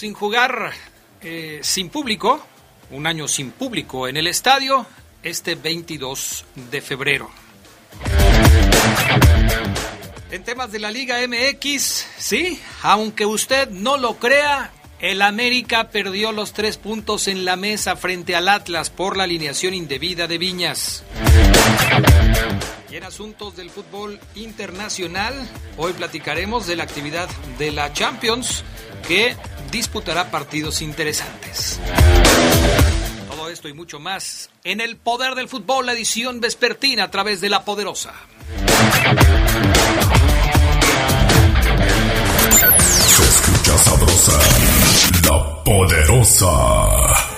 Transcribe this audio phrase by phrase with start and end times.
[0.00, 0.72] Sin jugar
[1.20, 2.42] eh, sin público,
[2.90, 4.86] un año sin público en el estadio,
[5.22, 7.30] este 22 de febrero.
[10.30, 16.32] En temas de la Liga MX, sí, aunque usted no lo crea, el América perdió
[16.32, 21.04] los tres puntos en la mesa frente al Atlas por la alineación indebida de Viñas.
[22.90, 25.34] Y en asuntos del fútbol internacional,
[25.76, 27.28] hoy platicaremos de la actividad
[27.58, 28.64] de la Champions
[29.06, 29.36] que
[29.70, 31.80] disputará partidos interesantes.
[33.30, 37.40] Todo esto y mucho más en el Poder del Fútbol, la edición vespertina a través
[37.40, 38.12] de La Poderosa.
[43.06, 44.38] Se escucha sabrosa,
[45.24, 47.30] La Poderosa.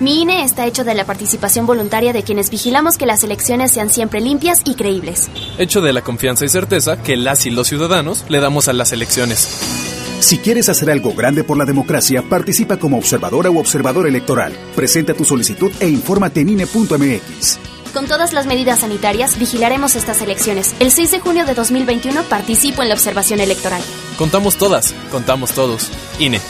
[0.00, 3.90] Mi INE está hecho de la participación voluntaria de quienes vigilamos que las elecciones sean
[3.90, 5.30] siempre limpias y creíbles.
[5.58, 8.92] Hecho de la confianza y certeza que las y los ciudadanos le damos a las
[8.92, 9.89] elecciones.
[10.20, 14.52] Si quieres hacer algo grande por la democracia, participa como observadora u observador electoral.
[14.76, 17.58] Presenta tu solicitud e infórmate en INE.mx.
[17.94, 20.74] Con todas las medidas sanitarias, vigilaremos estas elecciones.
[20.78, 23.82] El 6 de junio de 2021 participo en la observación electoral.
[24.18, 25.90] Contamos todas, contamos todos.
[26.18, 26.40] INE.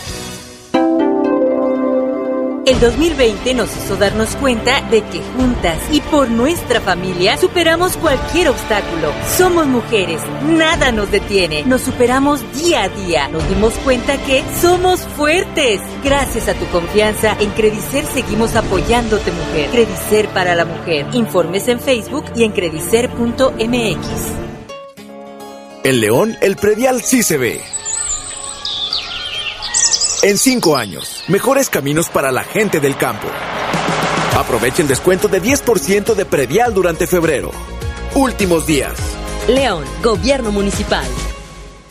[2.66, 8.50] El 2020 nos hizo darnos cuenta de que juntas y por nuestra familia superamos cualquier
[8.50, 9.12] obstáculo.
[9.36, 13.28] Somos mujeres, nada nos detiene, nos superamos día a día.
[13.28, 15.81] Nos dimos cuenta que somos fuertes.
[16.05, 19.70] Gracias a tu confianza, en Credicer seguimos apoyándote mujer.
[19.70, 21.06] Credicer para la mujer.
[21.15, 24.06] Informes en Facebook y en credicer.mx.
[25.82, 27.80] El león, el predial sí se ve.
[30.22, 33.26] En cinco años, mejores caminos para la gente del campo.
[34.36, 37.50] Aprovecha el descuento de 10% de predial durante febrero.
[38.14, 38.98] Últimos días.
[39.48, 41.06] León, Gobierno Municipal.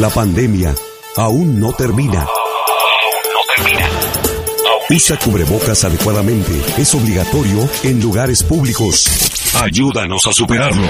[0.00, 0.74] La pandemia
[1.16, 2.26] aún no termina.
[4.90, 6.52] Usa cubrebocas adecuadamente.
[6.76, 9.04] Es obligatorio en lugares públicos.
[9.62, 10.84] Ayúdanos a superarlo.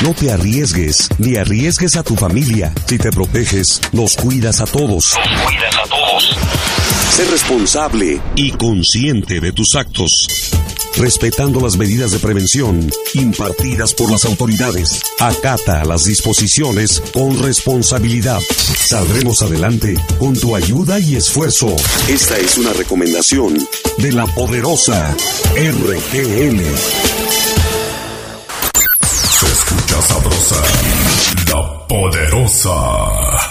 [0.00, 2.72] No te arriesgues, ni arriesgues a tu familia.
[2.86, 5.14] Si te proteges, nos cuidas a todos.
[5.14, 6.36] Nos cuidas a todos.
[7.10, 10.26] Sé responsable y consciente de tus actos
[10.96, 15.00] respetando las medidas de prevención impartidas por las autoridades.
[15.18, 18.40] Acata las disposiciones con responsabilidad.
[18.40, 21.74] Saldremos adelante con tu ayuda y esfuerzo.
[22.08, 23.58] Esta es una recomendación
[23.98, 25.14] de la poderosa
[25.54, 26.62] RGN.
[29.38, 30.62] Se escucha sabrosa,
[31.52, 33.47] la poderosa.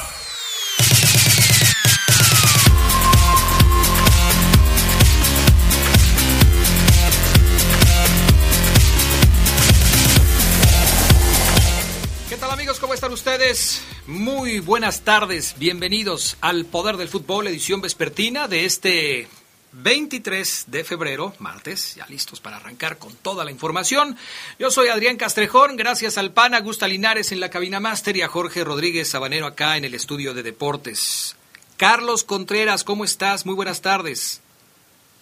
[14.07, 19.27] Muy buenas tardes, bienvenidos al Poder del Fútbol, edición vespertina de este
[19.73, 24.15] 23 de febrero, martes, ya listos para arrancar con toda la información.
[24.57, 28.27] Yo soy Adrián Castrejón, gracias al PAN, Gusta Linares en la cabina máster y a
[28.27, 31.37] Jorge Rodríguez Sabanero acá en el estudio de deportes.
[31.77, 33.45] Carlos Contreras, ¿cómo estás?
[33.45, 34.41] Muy buenas tardes.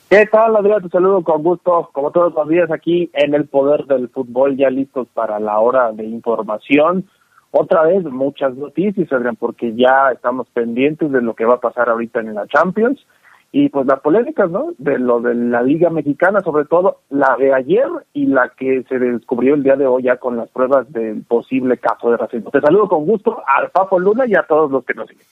[0.09, 0.81] ¿Qué tal, Adrián?
[0.83, 4.69] Te saludo con gusto, como todos los días aquí en el Poder del Fútbol, ya
[4.69, 7.09] listos para la hora de información
[7.57, 11.89] otra vez muchas noticias, Adrián, porque ya estamos pendientes de lo que va a pasar
[11.89, 13.05] ahorita en la Champions
[13.53, 14.73] y pues las polémicas, ¿no?
[14.77, 18.99] De lo de la Liga Mexicana, sobre todo la de ayer y la que se
[18.99, 22.51] descubrió el día de hoy ya con las pruebas del posible caso de racismo.
[22.51, 25.25] Te saludo con gusto al Papo Luna y a todos los que nos siguen.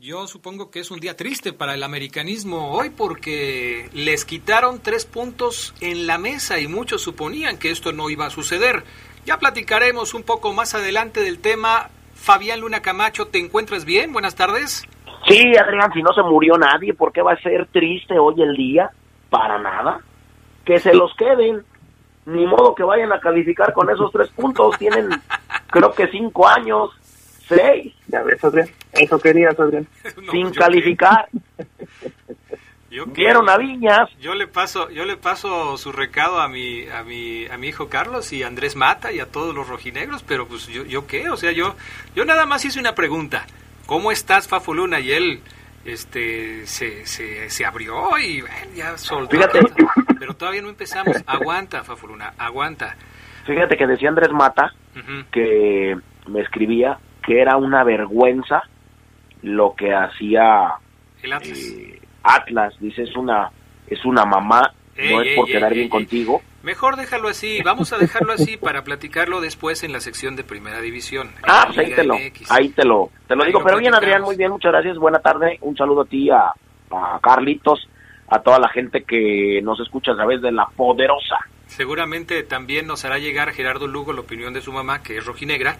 [0.00, 5.04] Yo supongo que es un día triste para el americanismo hoy porque les quitaron tres
[5.04, 8.82] puntos en la mesa y muchos suponían que esto no iba a suceder.
[9.24, 14.12] Ya platicaremos un poco más adelante del tema Fabián Luna Camacho, ¿te encuentras bien?
[14.12, 14.86] Buenas tardes.
[15.26, 18.56] Sí, Adrián, si no se murió nadie, ¿por qué va a ser triste hoy el
[18.56, 18.90] día?
[19.28, 20.00] Para nada.
[20.64, 21.62] Que se los queden.
[22.26, 24.78] Ni modo que vayan a calificar con esos tres puntos.
[24.78, 25.08] Tienen,
[25.68, 26.90] creo que cinco años,
[27.46, 27.94] seis.
[28.08, 28.68] Ya ves, Adrián.
[28.92, 29.86] Eso querías, Adrián.
[30.22, 31.28] No, sin calificar.
[32.90, 33.06] yo.
[33.06, 34.10] Vieron a Viñas.
[34.20, 37.88] Yo le paso, yo le paso su recado a mi, a mi, a mi hijo
[37.88, 41.30] Carlos y a Andrés Mata y a todos los rojinegros, pero pues yo, yo qué,
[41.30, 41.76] o sea, yo,
[42.14, 43.46] yo nada más hice una pregunta.
[43.86, 45.00] ¿Cómo estás, Fafo Luna?
[45.00, 45.40] Y él,
[45.84, 49.36] este, se, se, se abrió y bueno, ya soltó.
[49.36, 49.60] Fíjate.
[50.18, 51.16] Pero todavía no empezamos.
[51.26, 52.96] Aguanta, Fafo Luna, aguanta.
[53.46, 54.72] Fíjate que decía Andrés Mata
[55.32, 55.96] que
[56.28, 58.62] me escribía que era una vergüenza
[59.42, 60.74] lo que hacía
[61.22, 61.58] El Atlas.
[61.58, 62.74] eh, Atlas.
[62.80, 63.50] Dice, es una,
[63.86, 66.42] es una mamá, Ey, no es ey, por ey, quedar bien contigo.
[66.62, 70.80] Mejor déjalo así, vamos a dejarlo así para platicarlo después en la sección de Primera
[70.82, 71.30] División.
[71.42, 72.14] Ah, pues ahí te lo,
[72.50, 73.60] ahí te lo, te lo Ahí digo.
[73.60, 74.98] lo Pero bien, Adrián, muy bien, muchas gracias.
[74.98, 75.58] Buena tarde.
[75.62, 76.52] Un saludo a ti, a,
[76.90, 77.88] a Carlitos,
[78.28, 81.38] a toda la gente que nos escucha a través de la poderosa.
[81.70, 85.76] Seguramente también nos hará llegar Gerardo Lugo la opinión de su mamá, que es rojinegra,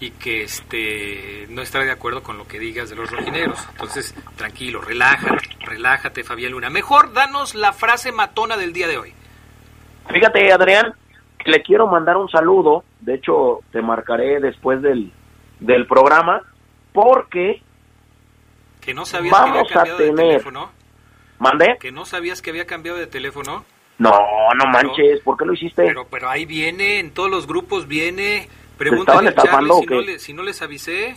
[0.00, 3.58] y que este no estará de acuerdo con lo que digas de los rojinegros.
[3.72, 6.70] Entonces, tranquilo, relájate, relájate, Fabián Luna.
[6.70, 9.12] Mejor danos la frase matona del día de hoy.
[10.12, 10.94] Fíjate, Adrián,
[11.38, 12.84] que le quiero mandar un saludo.
[13.00, 15.12] De hecho, te marcaré después del,
[15.60, 16.40] del programa,
[16.92, 17.62] porque
[18.80, 20.70] Que no sabías Vamos que había a cambiado de tener- teléfono.
[21.38, 21.76] mandé.
[21.80, 23.64] Que no sabías que había cambiado de teléfono.
[23.98, 24.10] No,
[24.56, 25.82] no manches, ¿por qué lo hiciste?
[25.86, 28.38] Pero, pero ahí viene, en todos los grupos viene.
[28.38, 31.16] estaban Pregúntale a Charlie si no, le- si no les avisé.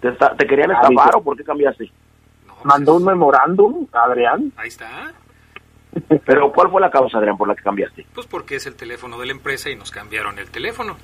[0.00, 1.90] ¿Te, está- te querían estafar o por qué cambiaste?
[2.46, 4.52] No, Mandó pues, un memorándum, Adrián.
[4.56, 5.12] Ahí está.
[6.24, 8.06] Pero ¿cuál fue la causa, Adrián, por la que cambiaste?
[8.14, 10.96] Pues porque es el teléfono de la empresa y nos cambiaron el teléfono.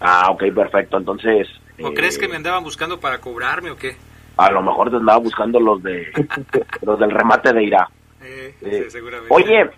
[0.00, 0.98] Ah, ok, perfecto.
[0.98, 1.48] Entonces...
[1.82, 3.96] ¿O eh, crees que me andaban buscando para cobrarme o qué?
[4.36, 6.12] A lo mejor te andaba buscando los de
[6.82, 7.88] los del remate de Irá.
[8.20, 9.34] Eh, Eh, sí, seguramente.
[9.34, 9.70] Oye,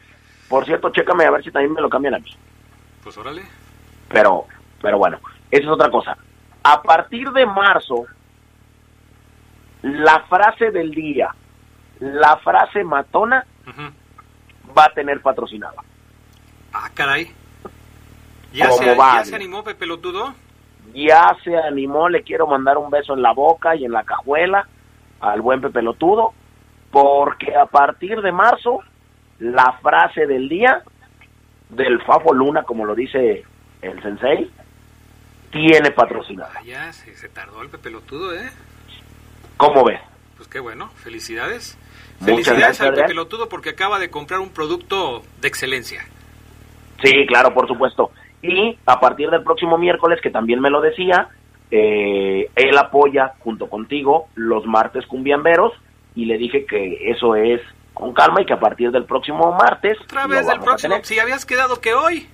[0.49, 2.31] por cierto, chécame a ver si también me lo cambian a mí.
[3.03, 3.43] Pues órale.
[4.09, 4.47] Pero,
[4.81, 5.19] pero bueno,
[5.51, 6.17] esa es otra cosa.
[6.63, 8.07] A partir de marzo,
[9.83, 11.35] la frase del día,
[12.01, 13.45] la frase matona,
[14.77, 15.83] va a tener patrocinada.
[16.73, 17.33] Ah, caray.
[18.53, 20.35] ¿Ya, ¿Cómo se, ¿Ya se animó Pepe Lotudo?
[20.95, 24.69] Ya se animó, le quiero mandar un beso en la boca y en la cajuela
[25.21, 26.33] al buen pepelotudo,
[26.91, 28.81] porque a partir de marzo,
[29.39, 30.83] la frase del día
[31.71, 33.45] del Fafo Luna, como lo dice
[33.83, 34.51] el sensei,
[35.51, 36.53] tiene patrocinada.
[36.57, 38.51] Ah, ya, se, se tardó el Pepe Lotudo, ¿eh?
[39.57, 40.01] ¿Cómo ves?
[40.37, 41.79] Pues qué bueno, felicidades.
[42.21, 43.07] Muchas felicidades gracias, al Adrián.
[43.07, 46.05] Pepe Lotudo porque acaba de comprar un producto de excelencia.
[47.03, 48.11] Sí, claro, por supuesto.
[48.43, 51.29] Y a partir del próximo miércoles, que también me lo decía,
[51.71, 55.73] eh, él apoya junto contigo los martes cumbiamberos
[56.15, 57.61] y le dije que eso es
[57.95, 59.97] con calma y que a partir del próximo martes...
[60.03, 62.29] Otra vez del próximo, si habías quedado que hoy.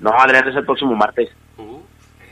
[0.00, 1.80] No, Adrián, es el próximo martes, Uh,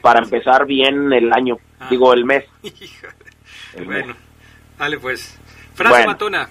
[0.02, 1.86] para empezar bien el año, Ah.
[1.88, 2.44] digo el mes.
[3.74, 4.16] El bueno, mes.
[4.78, 5.40] dale pues.
[5.74, 6.12] Frase Bueno.
[6.12, 6.48] matona.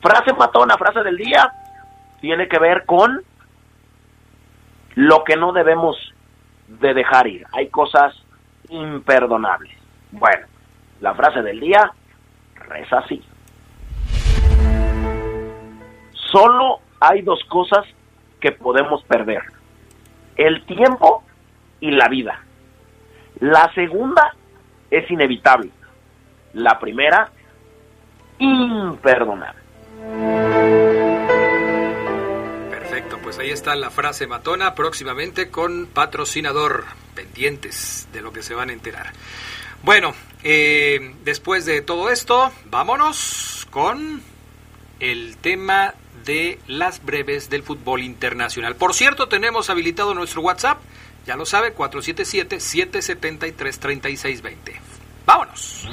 [0.00, 1.52] Frase matona, frase del día,
[2.20, 3.22] tiene que ver con
[4.94, 5.96] lo que no debemos
[6.68, 7.46] de dejar ir.
[7.52, 8.14] Hay cosas
[8.70, 9.76] imperdonables.
[10.10, 10.46] Bueno,
[11.00, 11.92] la frase del día
[12.56, 13.22] reza así.
[16.36, 17.86] Solo hay dos cosas
[18.42, 19.40] que podemos perder.
[20.36, 21.24] El tiempo
[21.80, 22.44] y la vida.
[23.40, 24.34] La segunda
[24.90, 25.70] es inevitable.
[26.52, 27.30] La primera,
[28.38, 29.62] imperdonable.
[32.68, 36.84] Perfecto, pues ahí está la frase matona próximamente con patrocinador.
[37.14, 39.06] Pendientes de lo que se van a enterar.
[39.82, 40.12] Bueno,
[40.44, 44.20] eh, después de todo esto, vámonos con
[45.00, 45.94] el tema
[46.26, 48.76] de las breves del fútbol internacional.
[48.76, 50.76] Por cierto, tenemos habilitado nuestro WhatsApp,
[51.24, 54.54] ya lo sabe, 477-773-3620.
[55.24, 55.88] Vámonos.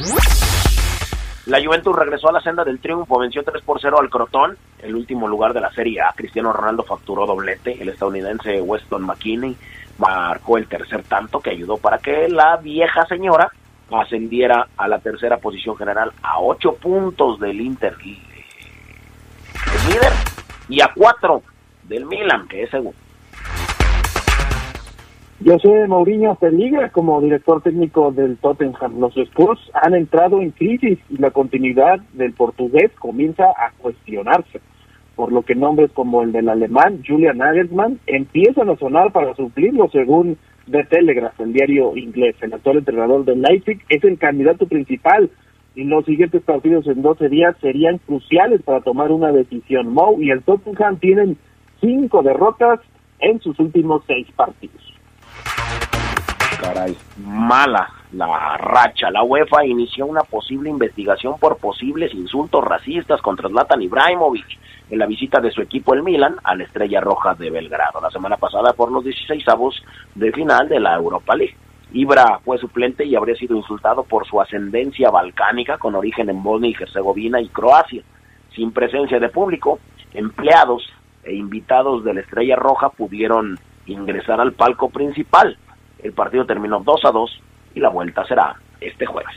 [1.46, 4.96] La Juventus regresó a la senda del triunfo, venció 3 por 0 al Crotón, el
[4.96, 6.13] último lugar de la Serie A.
[6.16, 9.58] Cristiano Ronaldo facturó doblete, el estadounidense Weston McKinney
[9.98, 13.52] marcó el tercer tanto que ayudó para que la vieja señora
[13.92, 20.13] ascendiera a la tercera posición general a 8 puntos del Inter, líder,
[20.74, 21.44] y a 4
[21.88, 22.98] del Milan, que es segundo.
[25.46, 29.00] José Mourinho peligra como director técnico del Tottenham.
[29.00, 34.62] Los Spurs han entrado en crisis y la continuidad del portugués comienza a cuestionarse,
[35.15, 39.89] por lo que nombres como el del alemán Julian Nagelsmann empiezan a sonar para suplirlo
[39.92, 42.36] según de Telegraph, el diario inglés.
[42.42, 45.30] El actual entrenador del Leipzig es el candidato principal
[45.75, 49.94] y los siguientes partidos en 12 días serían cruciales para tomar una decisión.
[49.94, 51.38] Mou y el Tottenham tienen
[51.82, 52.80] cinco derrotas
[53.20, 54.82] en sus últimos seis partidos.
[56.62, 59.10] Caray, mala la racha.
[59.10, 64.46] La UEFA inició una posible investigación por posibles insultos racistas contra Zlatan Ibrahimovic
[64.89, 68.12] en la visita de su equipo el Milan a la Estrella Roja de Belgrado la
[68.12, 71.56] semana pasada por los 16 avos de final de la Europa League.
[71.94, 76.72] Ibra fue suplente y habría sido insultado por su ascendencia balcánica con origen en Bosnia
[76.72, 78.02] y Herzegovina y Croacia.
[78.56, 79.80] Sin presencia de público,
[80.12, 80.84] empleados
[81.24, 85.56] e invitados de la Estrella Roja pudieron ingresar al palco principal.
[86.00, 87.42] El partido terminó 2 a 2
[87.76, 89.36] y la vuelta será este jueves.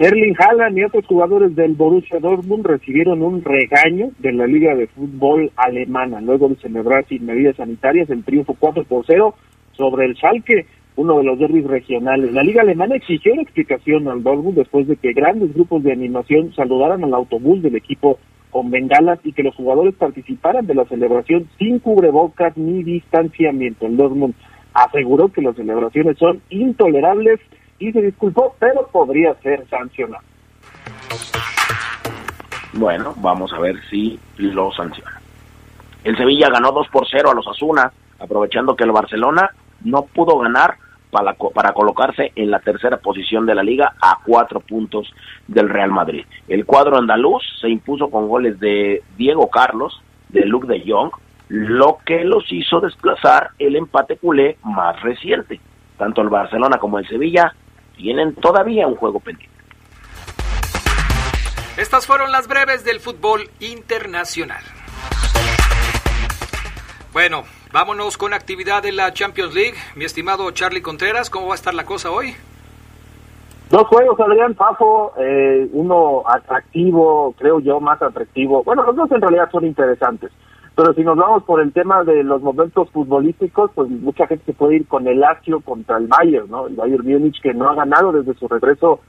[0.00, 4.86] Erling Haaland y otros jugadores del Borussia Dortmund recibieron un regaño de la Liga de
[4.88, 9.34] Fútbol Alemana luego de celebrar sin medidas sanitarias el triunfo 4 por 0
[9.80, 12.34] sobre el Schalke, uno de los derbis regionales.
[12.34, 16.52] La Liga Alemana exigió una explicación al Dortmund después de que grandes grupos de animación
[16.54, 18.18] saludaran al autobús del equipo
[18.50, 23.86] con bengalas y que los jugadores participaran de la celebración sin cubrebocas ni distanciamiento.
[23.86, 24.34] El Dortmund
[24.74, 27.40] aseguró que las celebraciones son intolerables
[27.78, 30.22] y se disculpó, pero podría ser sancionado.
[32.74, 35.22] Bueno, vamos a ver si lo sanciona.
[36.04, 39.50] El Sevilla ganó 2 por 0 a los Asuna, aprovechando que el Barcelona
[39.84, 40.76] no pudo ganar
[41.10, 45.12] para, para colocarse en la tercera posición de la liga a cuatro puntos
[45.46, 46.24] del Real Madrid.
[46.48, 51.10] El cuadro andaluz se impuso con goles de Diego Carlos, de Luke de Jong,
[51.48, 55.60] lo que los hizo desplazar el empate culé más reciente.
[55.98, 57.54] Tanto el Barcelona como el Sevilla
[57.96, 59.50] tienen todavía un juego pendiente.
[61.76, 64.62] Estas fueron las breves del fútbol internacional.
[67.12, 67.42] Bueno,
[67.72, 69.74] vámonos con actividad de la Champions League.
[69.96, 72.34] Mi estimado Charlie Contreras, ¿cómo va a estar la cosa hoy?
[73.70, 78.64] Dos juegos, Adrián Pafo, eh, uno atractivo, creo yo, más atractivo.
[78.64, 80.32] Bueno, los dos en realidad son interesantes.
[80.74, 84.52] Pero si nos vamos por el tema de los momentos futbolísticos, pues mucha gente se
[84.54, 86.66] puede ir con el Lazio contra el Bayern, ¿no?
[86.66, 89.00] El Bayern Múnich que no ha ganado desde su regreso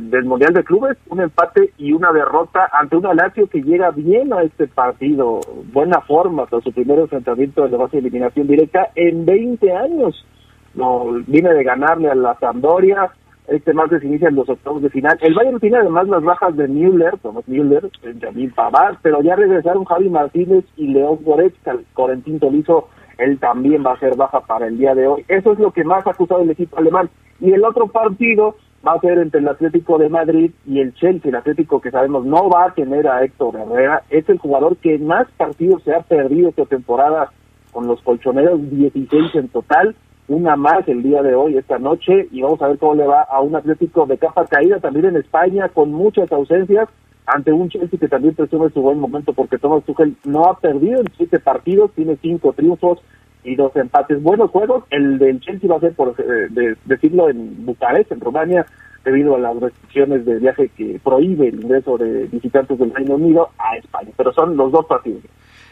[0.00, 4.32] del Mundial de Clubes, un empate y una derrota ante una Lazio que llega bien
[4.32, 5.40] a este partido,
[5.72, 10.26] buena forma tras su primer enfrentamiento de la base de eliminación directa en 20 años.
[10.74, 13.12] No, viene de ganarle a la Sampdoria,
[13.46, 15.16] este martes inician los octavos de final.
[15.20, 19.84] El Bayern tiene además las bajas de Müller, Tomás Müller, Benjamín Pavard, pero ya regresaron
[19.84, 21.76] Javi Martínez y León Goretzka.
[21.94, 22.88] Corentín Tolizo,
[23.18, 25.24] él también va a ser baja para el día de hoy.
[25.28, 27.08] Eso es lo que más ha acusado el equipo alemán.
[27.38, 31.28] Y el otro partido va a ser entre el Atlético de Madrid y el Chelsea.
[31.28, 34.02] El Atlético que sabemos no va a tener a Héctor Herrera.
[34.10, 37.30] Es el jugador que más partidos se ha perdido esta temporada
[37.72, 39.94] con los colchoneros, 16 en total
[40.28, 43.22] una más el día de hoy, esta noche, y vamos a ver cómo le va
[43.22, 46.88] a un Atlético de capa caída también en España, con muchas ausencias,
[47.26, 51.00] ante un Chelsea que también presume su buen momento, porque Thomas Tuchel no ha perdido
[51.00, 52.98] en siete partidos, tiene cinco triunfos
[53.46, 54.22] y dos empates.
[54.22, 58.66] Buenos juegos, el del Chelsea va a ser, por eh, decirlo, en Bucarest, en Rumania,
[59.04, 63.50] debido a las restricciones de viaje que prohíbe el ingreso de visitantes del Reino Unido
[63.56, 65.22] a España, pero son los dos partidos.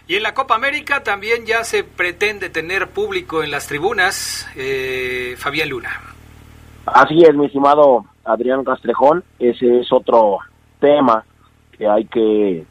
[0.07, 5.35] Y en la Copa América también ya se pretende tener público en las tribunas, eh,
[5.37, 5.91] Fabián Luna.
[6.87, 10.39] Así es, mi estimado Adrián Castrejón, ese es otro
[10.79, 11.25] tema
[11.73, 12.65] que hay que,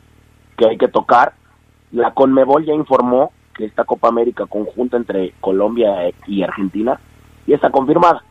[0.55, 1.33] que hay que tocar.
[1.91, 7.00] La Conmebol ya informó que esta Copa América conjunta entre Colombia y Argentina
[7.45, 8.24] ya está confirmada,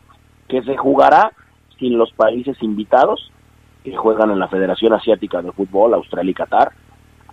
[0.47, 1.31] que se jugará
[1.79, 3.31] sin los países invitados
[3.83, 6.71] que juegan en la Federación Asiática de Fútbol, Australia y Qatar,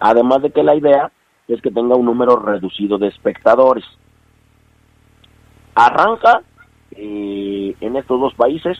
[0.00, 1.10] además de que la idea
[1.46, 3.84] es que tenga un número reducido de espectadores.
[5.74, 6.42] Arranca
[6.92, 8.78] eh, en estos dos países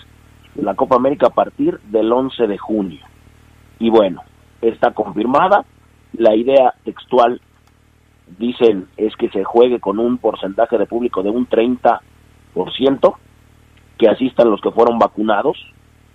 [0.57, 3.00] la Copa América a partir del 11 de junio.
[3.79, 4.23] Y bueno,
[4.61, 5.64] está confirmada.
[6.12, 7.40] La idea textual,
[8.39, 12.01] dicen, es que se juegue con un porcentaje de público de un 30%,
[13.99, 15.59] que asistan los que fueron vacunados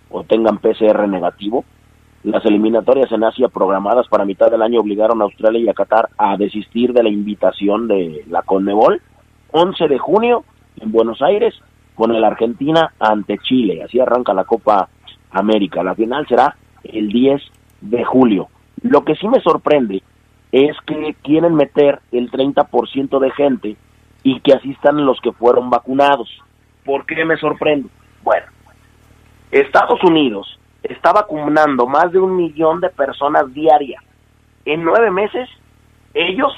[0.10, 1.66] o tengan PCR negativo
[2.26, 6.10] las eliminatorias en Asia programadas para mitad del año obligaron a Australia y a Qatar
[6.18, 9.00] a desistir de la invitación de la Conmebol.
[9.52, 10.44] 11 de junio
[10.78, 11.54] en Buenos Aires
[11.94, 13.84] con el Argentina ante Chile.
[13.84, 14.90] Así arranca la Copa
[15.30, 15.84] América.
[15.84, 17.40] La final será el 10
[17.82, 18.48] de julio.
[18.82, 20.02] Lo que sí me sorprende
[20.56, 23.76] es que quieren meter el 30% de gente
[24.24, 26.30] y que asistan los que fueron vacunados.
[26.86, 27.90] ¿Por qué me sorprende?
[28.24, 28.46] Bueno,
[29.52, 34.02] Estados Unidos está vacunando más de un millón de personas diarias.
[34.64, 35.50] En nueve meses,
[36.14, 36.54] ellos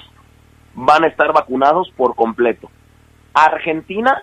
[0.75, 2.69] van a estar vacunados por completo.
[3.33, 4.21] Argentina,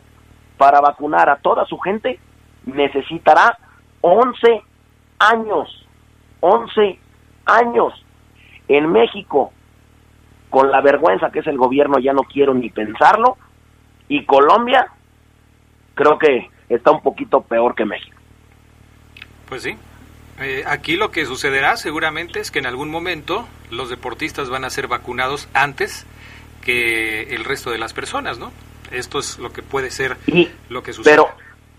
[0.57, 2.21] para vacunar a toda su gente,
[2.65, 3.59] necesitará
[4.03, 4.63] 11
[5.19, 5.85] años.
[6.39, 6.97] 11
[7.47, 7.93] años.
[8.69, 9.53] En México,
[10.55, 13.37] con la vergüenza que es el gobierno, ya no quiero ni pensarlo.
[14.07, 14.87] Y Colombia,
[15.95, 18.17] creo que está un poquito peor que México.
[19.49, 19.77] Pues sí.
[20.39, 24.71] Eh, aquí lo que sucederá seguramente es que en algún momento los deportistas van a
[24.71, 26.07] ser vacunados antes
[26.63, 28.53] que el resto de las personas, ¿no?
[28.93, 30.17] Esto es lo que puede ser
[30.69, 31.17] lo que sucede.
[31.17, 31.31] Pero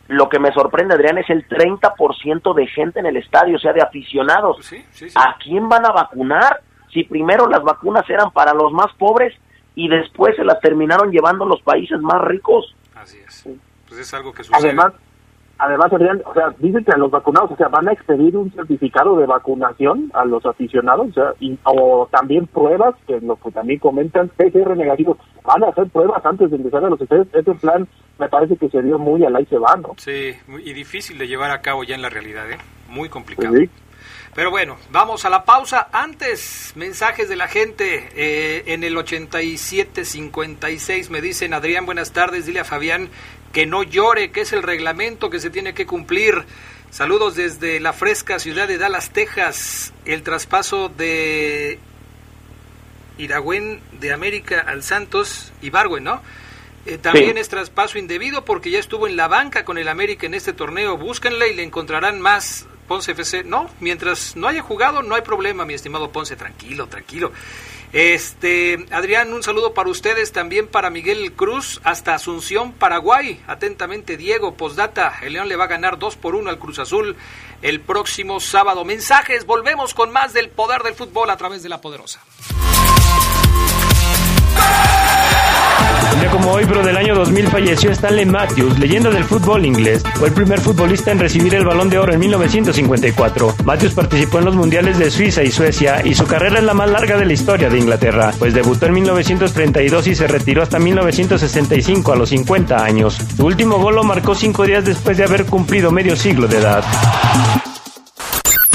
[0.09, 3.71] lo que me sorprende, Adrián, es el 30% de gente en el estadio, o sea,
[3.71, 4.69] de aficionados.
[5.15, 6.59] ¿A quién van a vacunar?
[6.95, 9.33] Si primero las vacunas eran para los más pobres
[9.75, 12.73] y después se las terminaron llevando los países más ricos.
[12.95, 13.43] Así es.
[13.89, 14.69] Pues es algo que sucede.
[14.69, 14.93] Además,
[15.57, 19.17] además o sea, dicen que a los vacunados, o sea, van a expedir un certificado
[19.17, 23.79] de vacunación a los aficionados, o, sea, y, o también pruebas, que lo que también
[23.79, 27.27] comentan, PCR negativos, van a hacer pruebas antes de empezar a los estudios.
[27.33, 27.85] Ese plan
[28.17, 29.95] me parece que se dio muy al ahí se va, ¿no?
[29.97, 30.31] Sí,
[30.63, 32.57] y difícil de llevar a cabo ya en la realidad, ¿eh?
[32.87, 33.53] Muy complicado.
[34.35, 35.87] Pero bueno, vamos a la pausa.
[35.93, 42.59] Antes, mensajes de la gente eh, en el 8756 me dicen, Adrián, buenas tardes, dile
[42.59, 43.09] a Fabián
[43.53, 46.43] que no llore, que es el reglamento que se tiene que cumplir.
[46.91, 49.93] Saludos desde la fresca ciudad de Dallas, Texas.
[50.03, 51.79] El traspaso de
[53.17, 56.21] Iragüen de América al Santos, Ibargüen, ¿no?
[56.85, 60.33] Eh, también es traspaso indebido porque ya estuvo en la banca con el América en
[60.33, 60.97] este torneo.
[60.97, 63.43] Búsquenle y le encontrarán más Ponce FC.
[63.43, 66.35] No, mientras no haya jugado, no hay problema, mi estimado Ponce.
[66.35, 67.31] Tranquilo, tranquilo.
[67.93, 73.41] Este, Adrián, un saludo para ustedes, también para Miguel Cruz, hasta Asunción, Paraguay.
[73.47, 75.19] Atentamente, Diego, postdata.
[75.21, 77.15] El León le va a ganar 2 por 1 al Cruz Azul
[77.61, 78.83] el próximo sábado.
[78.83, 82.21] Mensajes, volvemos con más del poder del fútbol a través de la poderosa.
[86.19, 90.01] Día como hoy, pero del año 2000, falleció Stanley Matthews, leyenda del fútbol inglés.
[90.15, 93.55] Fue el primer futbolista en recibir el balón de oro en 1954.
[93.65, 96.89] Matthews participó en los mundiales de Suiza y Suecia y su carrera es la más
[96.89, 102.13] larga de la historia de Inglaterra, pues debutó en 1932 y se retiró hasta 1965
[102.13, 103.17] a los 50 años.
[103.35, 106.83] Su último gol lo marcó cinco días después de haber cumplido medio siglo de edad.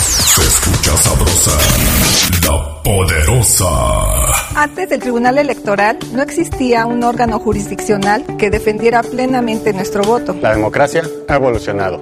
[0.06, 1.52] Se escucha sabrosa,
[2.42, 3.66] la poderosa.
[4.54, 10.34] Antes del Tribunal Electoral no existía un órgano jurisdiccional que defendiera plenamente nuestro voto.
[10.40, 12.00] La democracia ha evolucionado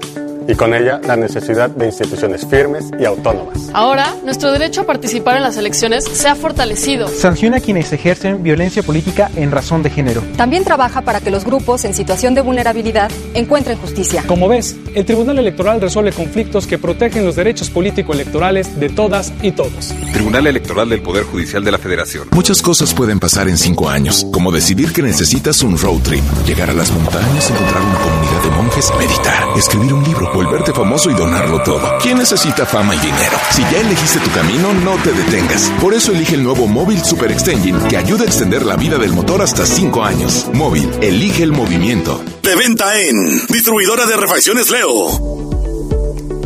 [0.49, 3.69] y con ella la necesidad de instituciones firmes y autónomas.
[3.75, 7.07] Ahora, nuestro derecho a participar en las elecciones se ha fortalecido.
[7.09, 10.23] Sanciona a quienes ejercen violencia política en razón de género.
[10.37, 14.25] También trabaja para que los grupos en situación de vulnerabilidad encuentren justicia.
[14.27, 19.53] Como ves, el Tribunal Electoral resuelve conflictos que protegen los derechos político-electorales de todas y
[19.53, 19.95] todos.
[20.13, 22.29] Tribunal Electoral del Poder Judicial de la Federación.
[22.33, 26.71] Muchas cosas pueden pasar en cinco años, como decidir que necesitas un road trip, llegar
[26.71, 31.15] a las montañas, encontrar una comunidad de monjes, meditar, escribir un libro volverte famoso y
[31.15, 31.99] donarlo todo.
[32.01, 33.37] ¿Quién necesita fama y dinero?
[33.51, 35.71] Si ya elegiste tu camino, no te detengas.
[35.81, 39.13] Por eso elige el nuevo Móvil Super Extension que ayuda a extender la vida del
[39.13, 40.49] motor hasta 5 años.
[40.55, 42.23] Móvil, elige el movimiento.
[42.43, 45.49] De venta en Distribuidora de Refacciones Leo.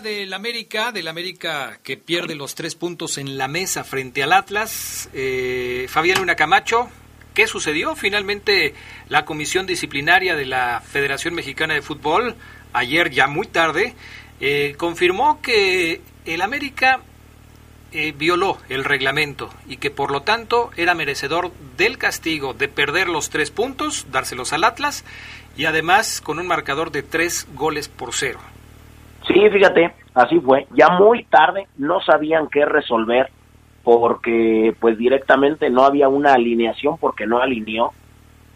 [0.00, 5.08] Del América, del América que pierde los tres puntos en la mesa frente al Atlas.
[5.12, 6.88] Eh, Fabián Luna Camacho,
[7.34, 7.94] ¿qué sucedió?
[7.94, 8.74] Finalmente
[9.08, 12.34] la comisión disciplinaria de la Federación Mexicana de Fútbol,
[12.72, 13.94] ayer ya muy tarde,
[14.40, 17.00] eh, confirmó que el América
[17.92, 23.08] eh, violó el reglamento y que por lo tanto era merecedor del castigo de perder
[23.08, 25.04] los tres puntos, dárselos al Atlas
[25.56, 28.40] y además con un marcador de tres goles por cero.
[29.32, 30.66] Sí, fíjate, así fue.
[30.74, 33.30] Ya muy tarde no sabían qué resolver
[33.84, 37.92] porque pues directamente no había una alineación porque no alineó,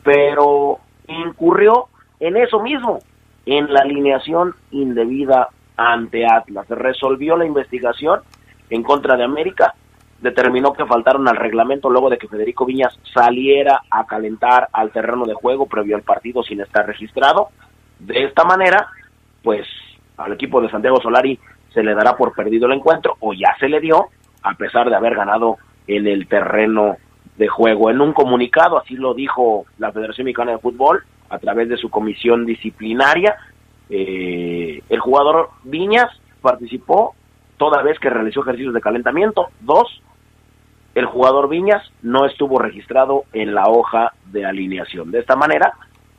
[0.02, 1.86] pero incurrió
[2.18, 2.98] en eso mismo,
[3.46, 6.68] en la alineación indebida ante Atlas.
[6.68, 8.20] Resolvió la investigación
[8.68, 9.74] en contra de América,
[10.20, 15.24] determinó que faltaron al reglamento luego de que Federico Viñas saliera a calentar al terreno
[15.24, 17.48] de juego previo al partido sin estar registrado.
[18.00, 18.88] De esta manera,
[19.42, 19.66] pues
[20.16, 21.38] al equipo de Santiago Solari
[21.72, 24.08] se le dará por perdido el encuentro o ya se le dio
[24.42, 26.96] a pesar de haber ganado en el terreno
[27.36, 27.90] de juego.
[27.90, 31.90] En un comunicado, así lo dijo la Federación Mexicana de Fútbol a través de su
[31.90, 33.36] comisión disciplinaria,
[33.90, 37.14] eh, el jugador Viñas participó
[37.56, 39.48] toda vez que realizó ejercicios de calentamiento.
[39.60, 40.02] Dos,
[40.94, 45.10] el jugador Viñas no estuvo registrado en la hoja de alineación.
[45.10, 45.72] De esta manera,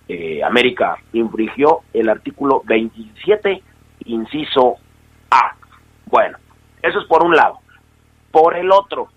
[0.07, 3.61] eh, América infringió el artículo 27,
[4.05, 4.77] inciso
[5.29, 5.55] A.
[6.05, 6.37] Bueno,
[6.81, 7.59] eso es por un lado.
[8.31, 9.09] Por el otro,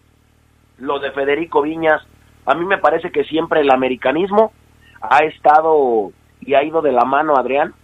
[0.79, 2.03] lo de Federico Viñas,
[2.47, 4.53] a mí me parece que siempre el americanismo
[5.01, 7.75] ha estado y ha ido de la mano, Adrián,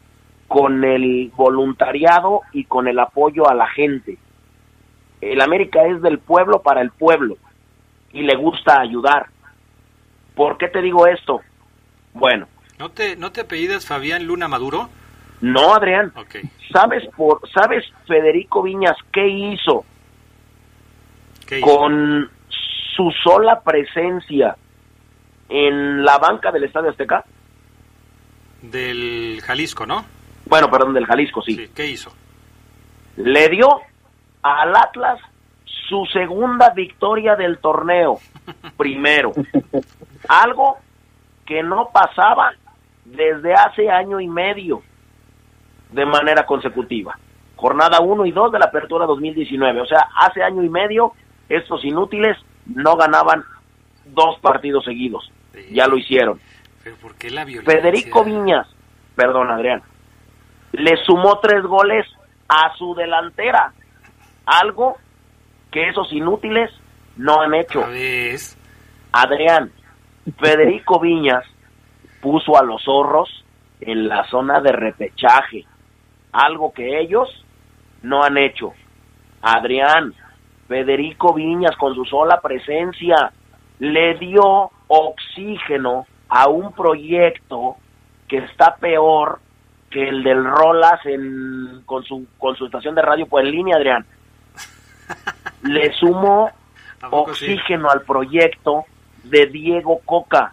[0.49, 4.19] con el voluntariado y con el apoyo a la gente.
[5.21, 7.37] El América es del pueblo para el pueblo
[8.13, 9.27] y le gusta ayudar.
[10.35, 11.41] ¿Por qué te digo esto?
[12.13, 12.47] Bueno.
[12.79, 14.89] ¿No te, no te apellidas Fabián Luna Maduro?
[15.45, 16.11] No, Adrián.
[16.73, 19.85] ¿Sabes, por, ¿Sabes Federico Viñas qué hizo
[21.61, 22.31] con
[22.97, 24.57] su sola presencia
[25.51, 27.27] en la banca del Estadio Azteca.
[28.63, 30.07] Del Jalisco, ¿no?
[30.47, 31.69] Bueno, perdón, del Jalisco, sí.
[31.75, 32.11] ¿Qué hizo?
[33.17, 33.69] Le dio
[34.41, 35.21] al Atlas
[35.67, 38.19] su segunda victoria del torneo,
[38.79, 39.33] primero.
[40.27, 40.79] Algo
[41.45, 42.55] que no pasaba
[43.05, 44.83] desde hace año y medio
[45.95, 47.17] de manera consecutiva.
[47.57, 49.81] Jornada 1 y 2 de la apertura 2019.
[49.81, 51.13] O sea, hace año y medio
[51.49, 53.45] estos inútiles no ganaban
[54.07, 55.31] dos partidos seguidos.
[55.71, 56.41] Ya lo hicieron.
[57.65, 58.67] Federico Viñas,
[59.15, 59.83] perdón Adrián,
[60.73, 62.07] le sumó tres goles
[62.49, 63.73] a su delantera.
[64.45, 64.97] Algo
[65.71, 66.71] que esos inútiles
[67.17, 67.85] no han hecho.
[69.13, 69.71] Adrián,
[70.39, 71.45] Federico Viñas
[72.21, 73.45] puso a los zorros
[73.81, 75.65] en la zona de repechaje.
[76.35, 77.29] Algo que ellos
[78.03, 78.73] no han hecho.
[79.41, 80.13] Adrián,
[80.67, 83.33] Federico Viñas con su sola presencia
[83.79, 87.77] le dio oxígeno a un proyecto
[88.27, 89.39] que está peor
[89.91, 93.77] que el del Rolas en, con, su, con su estación de radio por en línea,
[93.77, 94.05] Adrián.
[95.63, 96.51] Le sumó
[97.11, 98.87] oxígeno al proyecto
[99.23, 100.53] de Diego Coca.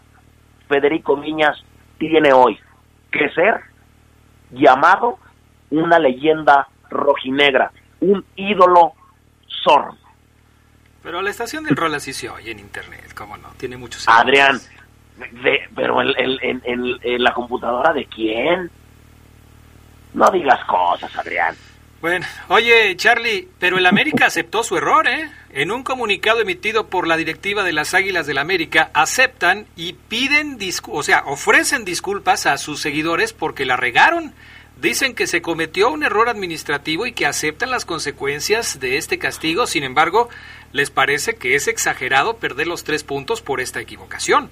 [0.67, 1.57] Federico Viñas
[1.97, 2.59] tiene hoy
[3.11, 3.61] que ser
[4.51, 5.17] llamado
[5.71, 8.93] una leyenda rojinegra, un ídolo
[9.47, 9.97] sordo.
[11.03, 13.49] Pero la estación del Rolas sí se oye en internet, ¿cómo no?
[13.57, 14.07] Tiene muchos...
[14.07, 14.59] Adrián,
[15.75, 18.69] pero en, la computadora de quién?
[20.13, 21.55] No digas cosas, Adrián.
[22.01, 25.29] Bueno, oye, Charlie, pero el América aceptó su error, ¿eh?
[25.51, 30.57] En un comunicado emitido por la directiva de las Águilas del América, aceptan y piden,
[30.87, 34.33] o sea, ofrecen disculpas a sus seguidores porque la regaron
[34.81, 39.67] Dicen que se cometió un error administrativo y que aceptan las consecuencias de este castigo,
[39.67, 40.27] sin embargo,
[40.73, 44.49] les parece que es exagerado perder los tres puntos por esta equivocación.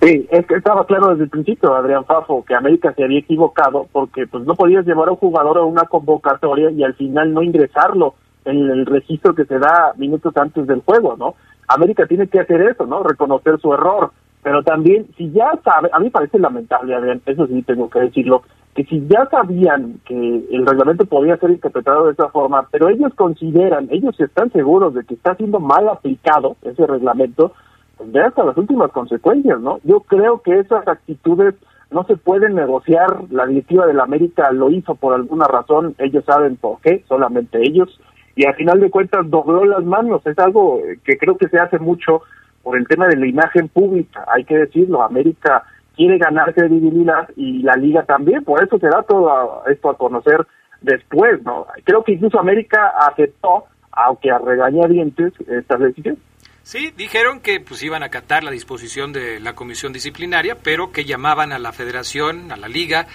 [0.00, 3.86] Sí, es que estaba claro desde el principio, Adrián Fafo, que América se había equivocado
[3.92, 7.42] porque pues no podías llevar a un jugador a una convocatoria y al final no
[7.42, 11.36] ingresarlo en el registro que se da minutos antes del juego, ¿no?
[11.68, 13.04] América tiene que hacer eso, ¿no?
[13.04, 14.10] Reconocer su error.
[14.42, 18.42] Pero también, si ya sabe, a mí parece lamentable, Adrián, eso sí tengo que decirlo,
[18.78, 23.12] que si ya sabían que el reglamento podía ser interpretado de esa forma, pero ellos
[23.16, 27.54] consideran, ellos están seguros de que está siendo mal aplicado ese reglamento,
[27.96, 29.80] pues ve hasta las últimas consecuencias, ¿no?
[29.82, 31.56] Yo creo que esas actitudes
[31.90, 36.24] no se pueden negociar, la directiva de la América lo hizo por alguna razón, ellos
[36.24, 38.00] saben por qué, solamente ellos,
[38.36, 41.80] y al final de cuentas dobló las manos, es algo que creo que se hace
[41.80, 42.22] mucho
[42.62, 45.64] por el tema de la imagen pública, hay que decirlo, América
[45.98, 50.46] quiere ganar credibilidad y la liga también, por eso se da todo esto a conocer
[50.80, 51.66] después, ¿no?
[51.82, 56.16] Creo que incluso América aceptó, aunque a regañadientes, esta decisión.
[56.62, 61.04] Sí, dijeron que pues iban a acatar la disposición de la comisión disciplinaria, pero que
[61.04, 63.08] llamaban a la federación, a la liga,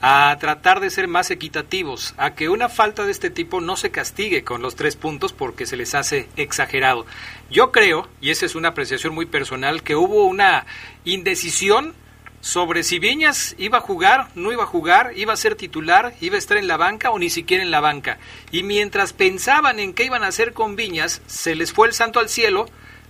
[0.00, 3.90] a tratar de ser más equitativos, a que una falta de este tipo no se
[3.90, 7.04] castigue con los tres puntos porque se les hace exagerado.
[7.50, 10.64] Yo creo, y esa es una apreciación muy personal, que hubo una
[11.04, 11.92] indecisión
[12.40, 16.36] sobre si Viñas iba a jugar, no iba a jugar, iba a ser titular, iba
[16.36, 18.18] a estar en la banca o ni siquiera en la banca.
[18.50, 22.18] Y mientras pensaban en qué iban a hacer con Viñas, se les fue el santo
[22.18, 22.66] al cielo,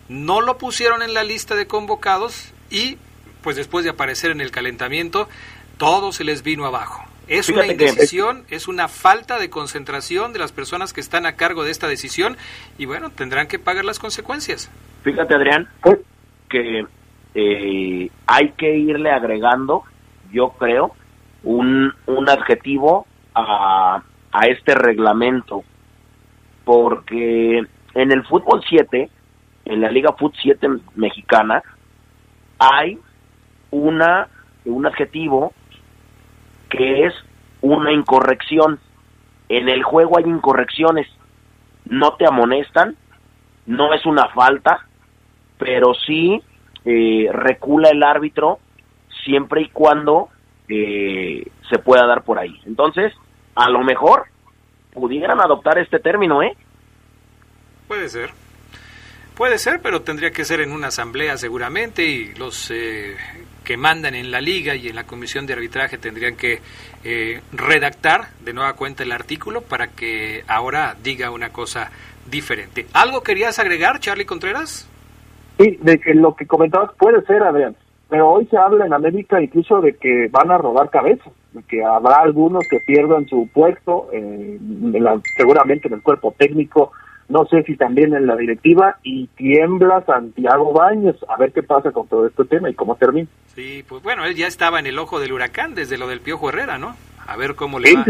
[0.09, 2.99] no lo pusieron en la lista de convocados y
[3.43, 5.29] pues después de aparecer en el calentamiento,
[5.79, 7.05] todo se les vino abajo.
[7.27, 11.62] Es una indecisión, es una falta de concentración de las personas que están a cargo
[11.62, 12.37] de esta decisión
[12.77, 14.69] y bueno, tendrán que pagar las consecuencias.
[15.05, 15.69] Fíjate, Adrián,
[16.49, 16.85] que
[17.35, 19.85] eh, hay que irle agregando,
[20.33, 20.93] yo creo,
[21.43, 25.64] un, un adjetivo a, a este reglamento,
[26.64, 27.64] porque
[27.95, 29.11] en el fútbol 7,
[29.64, 31.62] en la Liga Fut 7 mexicana,
[32.59, 32.99] hay
[33.71, 34.29] una
[34.64, 35.53] un adjetivo
[36.69, 37.14] que es
[37.61, 38.79] una incorrección.
[39.49, 41.09] En el juego hay incorrecciones.
[41.87, 42.97] No te amonestan,
[43.66, 44.87] no es una falta,
[45.59, 46.43] pero sí
[46.85, 48.59] eh, recula el árbitro
[49.25, 50.29] siempre y cuando
[50.69, 52.61] eh, se pueda dar por ahí.
[52.66, 53.12] Entonces,
[53.55, 54.27] a lo mejor
[54.93, 56.57] pudieran adoptar este término, ¿eh?
[57.88, 58.31] Puede ser.
[59.35, 63.16] Puede ser, pero tendría que ser en una asamblea seguramente y los eh,
[63.64, 66.61] que mandan en la liga y en la comisión de arbitraje tendrían que
[67.05, 71.90] eh, redactar de nueva cuenta el artículo para que ahora diga una cosa
[72.27, 72.87] diferente.
[72.93, 74.87] ¿Algo querías agregar, Charlie Contreras?
[75.61, 77.77] Sí, de que lo que comentabas puede ser, Adrián,
[78.09, 81.85] pero hoy se habla en América incluso de que van a rodar cabezas, de que
[81.85, 84.59] habrá algunos que pierdan su puesto, eh,
[85.37, 86.92] seguramente en el cuerpo técnico,
[87.29, 91.92] no sé si también en la directiva, y tiembla Santiago Baños, a ver qué pasa
[91.92, 93.29] con todo este tema y cómo termina.
[93.55, 96.49] Sí, pues bueno, él ya estaba en el ojo del huracán desde lo del Piojo
[96.49, 96.96] Herrera, ¿no?
[97.27, 98.07] A ver cómo le va.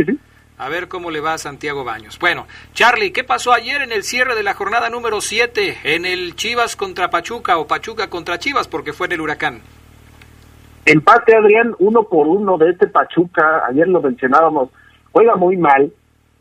[0.60, 2.18] A ver cómo le va a Santiago Baños.
[2.18, 2.44] Bueno,
[2.74, 6.76] Charlie, ¿qué pasó ayer en el cierre de la jornada número 7 en el Chivas
[6.76, 9.62] contra Pachuca o Pachuca contra Chivas porque fue en el huracán?
[10.84, 14.68] Empate, Adrián, uno por uno de este Pachuca, ayer lo mencionábamos,
[15.12, 15.90] juega muy mal,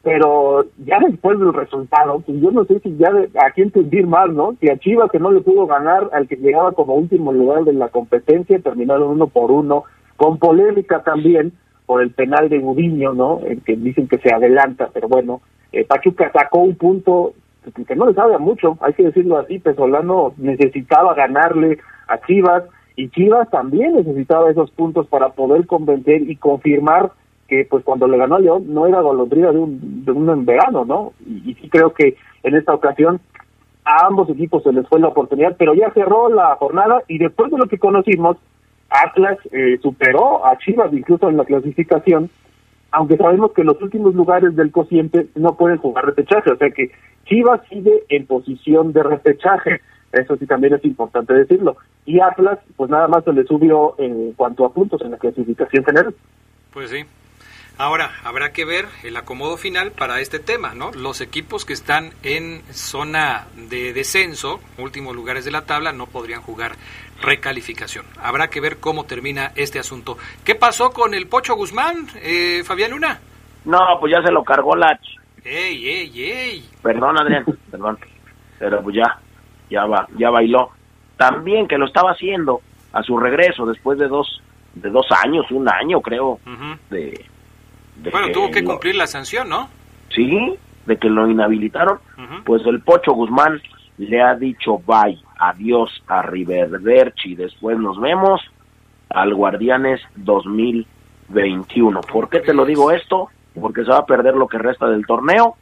[0.04, 3.08] pero ya después del resultado, pues yo no sé si ya
[3.42, 4.54] a quién sentir más, ¿no?
[4.60, 7.72] Si a Chivas que no le pudo ganar al que llegaba como último lugar de
[7.72, 9.86] la competencia, terminaron uno por uno,
[10.18, 11.54] con polémica también
[11.90, 13.40] por el penal de Gudiño, ¿no?
[13.44, 17.34] El que dicen que se adelanta, pero bueno, eh, Pachuca sacó un punto
[17.88, 23.10] que no le sabe mucho, hay que decirlo así, Pesolano necesitaba ganarle a Chivas y
[23.10, 27.12] Chivas también necesitaba esos puntos para poder convencer y confirmar
[27.48, 30.86] que pues cuando le ganó a León no era golondrina de un, de un verano,
[30.86, 31.14] ¿no?
[31.26, 33.20] Y, sí creo que en esta ocasión
[33.84, 37.50] a ambos equipos se les fue la oportunidad, pero ya cerró la jornada y después
[37.50, 38.38] de lo que conocimos,
[38.90, 42.30] Atlas eh, superó a Chivas incluso en la clasificación,
[42.92, 46.92] aunque sabemos que los últimos lugares del cociente no pueden jugar repechaje, o sea que
[47.26, 52.90] Chivas sigue en posición de repechaje, eso sí también es importante decirlo, y Atlas pues
[52.90, 56.16] nada más se le subió en cuanto a puntos en la clasificación general.
[56.74, 57.06] Pues sí,
[57.80, 60.92] Ahora, habrá que ver el acomodo final para este tema, ¿no?
[60.92, 66.42] Los equipos que están en zona de descenso, últimos lugares de la tabla, no podrían
[66.42, 66.74] jugar
[67.22, 68.06] recalificación.
[68.22, 70.18] Habrá que ver cómo termina este asunto.
[70.44, 73.20] ¿Qué pasó con el Pocho Guzmán, eh, Fabián Luna?
[73.66, 75.00] No, pues ya se lo cargó la...
[75.44, 76.70] ¡Ey, ey, ey!
[76.82, 77.98] Perdón, Adrián, perdón.
[78.58, 79.20] Pero pues ya,
[79.70, 80.70] ya, va, ya bailó.
[81.18, 82.62] También que lo estaba haciendo
[82.94, 84.42] a su regreso después de dos,
[84.74, 86.40] de dos años, un año creo,
[86.90, 87.26] de
[88.12, 89.70] bueno, tuvo que cumplir la sanción, ¿no?
[90.10, 90.56] Sí,
[90.86, 92.00] de que lo inhabilitaron.
[92.46, 93.62] Pues el Pocho Guzmán
[94.00, 98.42] le ha dicho bye, adiós a Riverderchi, después nos vemos
[99.10, 102.02] al Guardianes 2021.
[102.02, 103.30] ¿Por qué te lo digo esto?
[103.60, 105.58] Porque se va a perder lo que resta del torneo.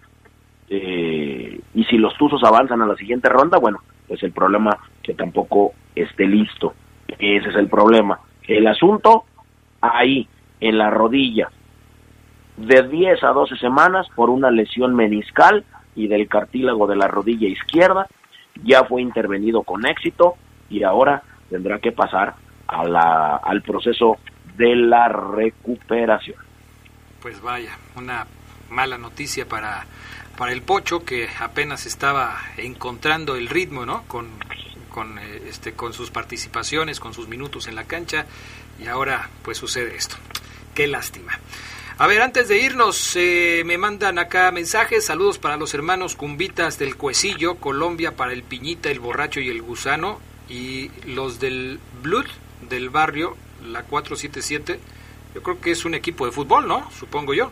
[0.70, 5.14] Eh, y si los Tuzos avanzan a la siguiente ronda, bueno, pues el problema que
[5.14, 6.74] tampoco esté listo.
[7.08, 8.20] Ese es el problema.
[8.48, 9.26] El asunto
[9.82, 10.28] ahí,
[10.60, 11.50] en la rodilla,
[12.58, 15.64] de 10 a 12 semanas por una lesión meniscal
[15.96, 18.08] y del cartílago de la rodilla izquierda.
[18.64, 20.36] Ya fue intervenido con éxito
[20.70, 22.36] y ahora tendrá que pasar
[22.68, 24.18] a la, al proceso
[24.58, 26.38] de la recuperación.
[27.22, 28.26] Pues vaya, una
[28.70, 29.86] mala noticia para,
[30.38, 34.04] para el Pocho que apenas estaba encontrando el ritmo, ¿no?
[34.08, 34.28] Con,
[34.90, 38.26] con, eh, este, con sus participaciones, con sus minutos en la cancha
[38.80, 40.16] y ahora pues sucede esto.
[40.74, 41.34] Qué lástima.
[42.00, 46.78] A ver, antes de irnos, eh, me mandan acá mensajes, saludos para los hermanos Cumbitas
[46.78, 52.28] del Cuecillo, Colombia para el Piñita, el Borracho y el Gusano, y los del Blood
[52.70, 54.80] del barrio, la 477,
[55.34, 56.88] yo creo que es un equipo de fútbol, ¿no?
[56.92, 57.52] Supongo yo.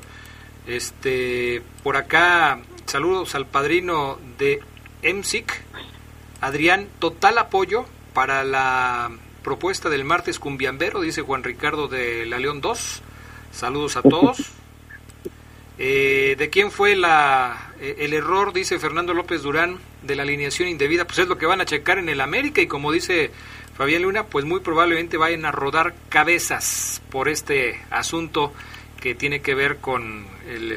[0.67, 4.60] Este, por acá, saludos al padrino de
[5.01, 5.60] EMSIC,
[6.41, 9.10] Adrián, total apoyo para la
[9.43, 13.01] propuesta del martes cumbiambero, dice Juan Ricardo de La León 2.
[13.55, 14.37] Saludos a todos.
[15.77, 20.67] Eh, ¿De quién fue la, eh, el error, dice Fernando López Durán, de la alineación
[20.67, 21.05] indebida?
[21.05, 23.31] Pues es lo que van a checar en el América y como dice
[23.77, 28.53] Fabián Luna, pues muy probablemente vayan a rodar cabezas por este asunto
[28.99, 30.73] que tiene que ver con, el,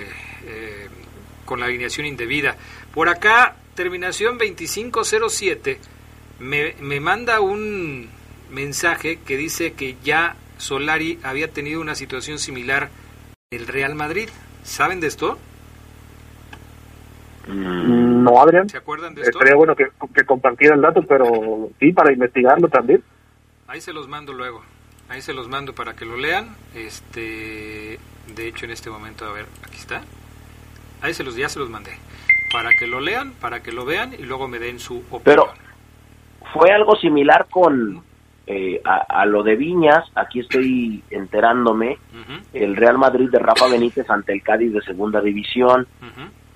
[0.46, 0.88] eh,
[1.44, 2.56] con la alineación indebida.
[2.94, 5.80] Por acá, terminación 2507,
[6.38, 8.08] me, me manda un
[8.50, 12.90] mensaje que dice que ya Solari había tenido una situación similar
[13.50, 14.28] en el Real Madrid.
[14.62, 15.38] ¿Saben de esto?
[17.46, 18.68] Mm, No, Adrián.
[18.68, 19.38] ¿Se acuerdan de esto?
[19.38, 23.02] Estaría bueno que, que compartiera el dato, pero sí, para investigarlo también.
[23.66, 24.62] Ahí se los mando luego.
[25.08, 26.54] Ahí se los mando para que lo lean.
[26.74, 27.98] Este,
[28.34, 30.02] de hecho, en este momento, a ver, aquí está.
[31.00, 31.92] Ahí se los, ya se los mandé.
[32.52, 35.22] Para que lo lean, para que lo vean y luego me den su opinión.
[35.24, 35.52] Pero
[36.52, 38.02] fue algo similar con
[38.50, 41.98] eh, a, a lo de Viñas, aquí estoy enterándome,
[42.54, 45.86] el Real Madrid de Rafa Benítez ante el Cádiz de Segunda División,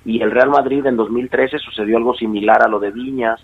[0.07, 3.41] y el Real Madrid en 2013 sucedió algo similar a lo de Viñas.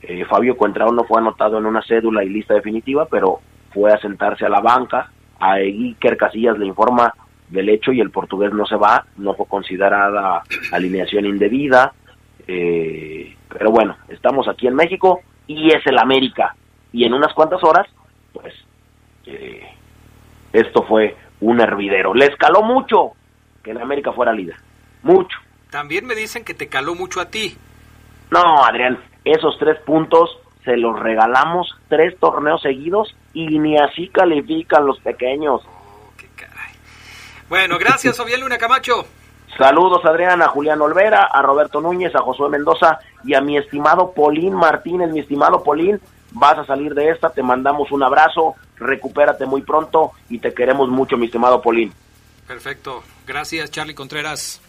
[0.00, 3.40] Eh, Fabio Cuentrao no fue anotado en una cédula y lista definitiva, pero
[3.74, 5.10] fue a sentarse a la banca.
[5.38, 7.12] A Iker Casillas le informa
[7.50, 11.92] del hecho y el portugués no se va, no fue considerada alineación indebida.
[12.46, 16.56] Eh, pero bueno, estamos aquí en México y es el América.
[16.92, 17.86] Y en unas cuantas horas,
[18.32, 18.54] pues,
[19.26, 19.66] eh,
[20.52, 22.14] esto fue un hervidero.
[22.14, 23.12] Le escaló mucho
[23.62, 24.56] que el América fuera líder.
[25.02, 25.38] Mucho.
[25.70, 27.56] También me dicen que te caló mucho a ti.
[28.30, 34.86] No, Adrián, esos tres puntos se los regalamos tres torneos seguidos y ni así califican
[34.86, 35.62] los pequeños.
[37.48, 39.04] Bueno, gracias, Fabián Luna Camacho.
[39.58, 44.12] Saludos, Adrián, a Julián Olvera, a Roberto Núñez, a Josué Mendoza y a mi estimado
[44.12, 45.10] Polín Martínez.
[45.10, 46.00] Mi estimado Polín,
[46.34, 50.88] vas a salir de esta, te mandamos un abrazo, recupérate muy pronto y te queremos
[50.88, 51.92] mucho, mi estimado Polín.
[52.46, 53.02] Perfecto.
[53.26, 54.60] Gracias, Charlie Contreras.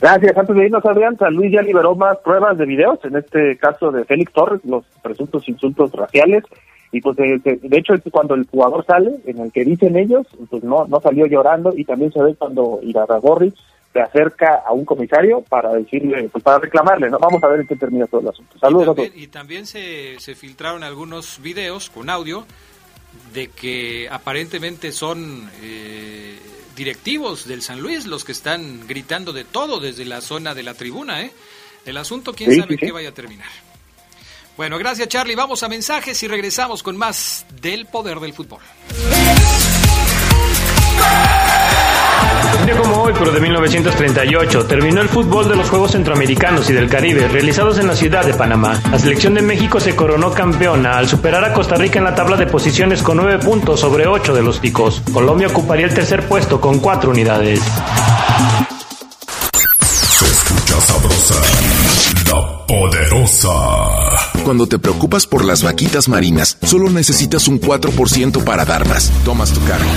[0.00, 0.36] Gracias.
[0.36, 3.92] Antes de irnos, Adrián, San Luis ya liberó más pruebas de videos, en este caso
[3.92, 6.42] de Félix Torres, los presuntos insultos raciales.
[6.90, 9.96] Y pues de, de- de hecho es cuando el jugador sale, en el que dicen
[9.96, 13.54] ellos, pues no, no salió llorando y también se ve cuando Irarragorri
[13.92, 17.18] se acerca a un comisario para decirle, pues para reclamarle, ¿no?
[17.18, 18.58] Vamos a ver en qué termina todo el asunto.
[18.58, 19.10] Saludos a todos.
[19.14, 22.46] Y también se, se filtraron algunos videos con audio
[23.34, 26.38] de que aparentemente son eh,
[26.76, 30.74] directivos del San Luis los que están gritando de todo desde la zona de la
[30.74, 31.20] tribuna.
[31.22, 31.30] ¿eh?
[31.84, 32.86] El asunto, quién Sí, sabe sí, sí.
[32.86, 33.48] qué vaya a terminar.
[34.56, 35.34] Bueno, gracias Charlie.
[35.34, 38.60] Vamos a mensajes y regresamos con más del poder del fútbol.
[42.60, 46.72] Un día como hoy, pero de 1938, terminó el fútbol de los Juegos Centroamericanos y
[46.72, 48.80] del Caribe, realizados en la ciudad de Panamá.
[48.90, 52.36] La selección de México se coronó campeona al superar a Costa Rica en la tabla
[52.36, 55.02] de posiciones con 9 puntos sobre 8 de los ticos.
[55.12, 57.60] Colombia ocuparía el tercer puesto con 4 unidades.
[60.18, 61.34] Se escucha sabrosa,
[62.30, 63.48] la poderosa.
[64.44, 69.10] Cuando te preocupas por las vaquitas marinas, solo necesitas un 4% para dar más.
[69.24, 69.90] Tomas tu cargo.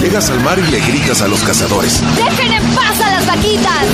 [0.00, 2.00] Llegas al mar y le gritas a los cazadores.
[2.16, 3.84] ¡Dejen en paz a las vaquitas!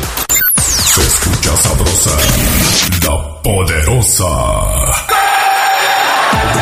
[0.56, 2.12] Se escucha sabrosa,
[3.04, 4.26] la poderosa.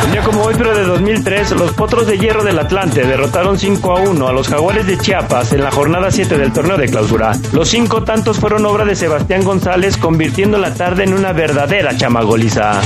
[0.06, 3.97] Un día como hoy, pero de 2003, los Potros de Hierro del Atlante derrotaron 5
[3.97, 7.38] a 1 a los Jaguares de Chiapas en la jornada 7 del torneo de clausura.
[7.54, 12.82] Los cinco tantos fueron obra de Sebastián González, convirtiendo la tarde en una verdadera chamagoliza.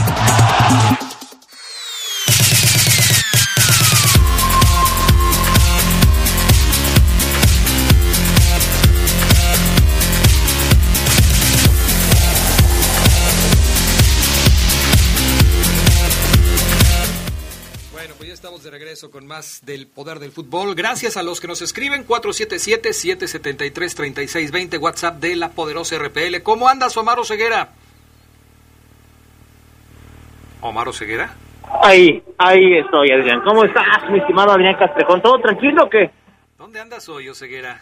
[19.00, 20.76] Regreso con más del poder del fútbol.
[20.76, 26.44] Gracias a los que nos escriben 477-773-3620, WhatsApp de la poderosa RPL.
[26.44, 27.70] ¿Cómo andas, Omar Ceguera?
[30.62, 31.34] ¿Omar Ceguera?
[31.82, 33.40] Ahí, ahí estoy, Adrián.
[33.46, 35.22] ¿Cómo estás, mi estimado Adrián Castrejón?
[35.22, 36.12] ¿Todo tranquilo o qué?
[36.58, 37.80] ¿Dónde andas hoy, Oseguera?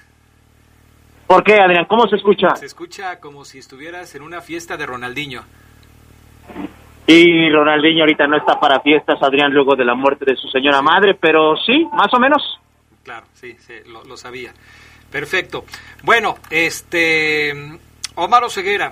[1.25, 1.85] ¿Por qué, Adrián?
[1.85, 2.55] ¿Cómo se escucha?
[2.57, 5.43] Se escucha como si estuvieras en una fiesta de Ronaldinho.
[7.09, 10.81] Y Ronaldinho ahorita no está para fiestas, Adrián, luego de la muerte de su señora
[10.81, 12.59] madre, pero sí, más o menos.
[13.01, 14.51] Claro, sí, sí lo, sabía.
[15.09, 15.63] Perfecto.
[16.03, 17.79] Bueno, este
[18.15, 18.91] Omar Oseguera,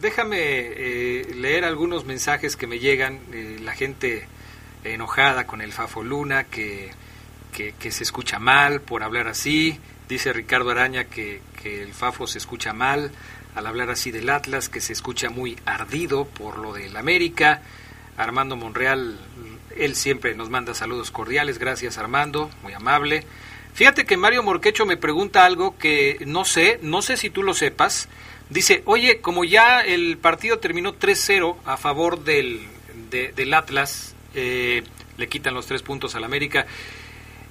[0.00, 4.26] déjame eh, leer algunos mensajes que me llegan, eh, la gente
[4.82, 6.90] enojada con el Fafo Luna, que,
[7.52, 9.78] que, se escucha mal por hablar así,
[10.08, 13.12] dice Ricardo Araña que, que el Fafo se escucha mal
[13.58, 17.62] al hablar así del Atlas, que se escucha muy ardido por lo del América,
[18.16, 19.18] Armando Monreal,
[19.76, 23.24] él siempre nos manda saludos cordiales, gracias Armando, muy amable.
[23.74, 27.54] Fíjate que Mario Morquecho me pregunta algo que no sé, no sé si tú lo
[27.54, 28.08] sepas,
[28.50, 32.66] Dice, oye, como ya el partido terminó 3-0 a favor del,
[33.10, 34.84] del Atlas, eh,
[35.18, 36.66] le quitan los tres puntos al América,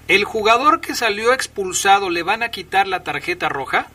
[0.08, 3.90] ¿el jugador que salió expulsado le van a quitar la tarjeta roja?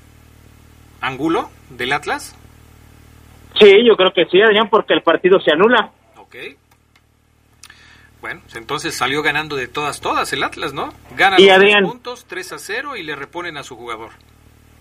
[1.02, 2.38] ¿Angulo del Atlas?
[3.60, 5.90] Sí, yo creo que sí, Adrián, porque el partido se anula.
[6.16, 6.36] Ok.
[8.22, 10.94] Bueno, entonces salió ganando de todas, todas el Atlas, ¿no?
[11.16, 14.12] Gana los tres puntos, 3 a 0 y le reponen a su jugador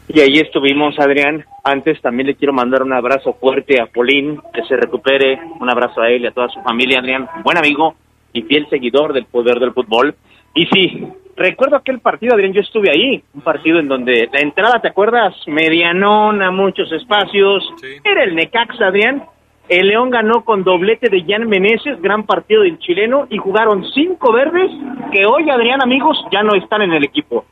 [0.10, 1.46] Y ahí estuvimos, Adrián.
[1.64, 5.38] Antes también le quiero mandar un abrazo fuerte a Polín, que se recupere.
[5.60, 7.28] Un abrazo a él y a toda su familia, Adrián.
[7.44, 7.96] Buen amigo
[8.32, 10.16] y fiel seguidor del poder del fútbol.
[10.54, 13.22] Y sí, recuerdo aquel partido, Adrián, yo estuve ahí.
[13.34, 15.36] Un partido en donde la entrada, ¿te acuerdas?
[15.46, 17.70] Medianona, muchos espacios.
[18.04, 19.26] Era el Necaxa, Adrián.
[19.68, 24.32] El León ganó con doblete de Jan Meneses, gran partido del chileno, y jugaron cinco
[24.32, 24.72] verdes
[25.12, 27.44] que hoy, Adrián, amigos, ya no están en el equipo.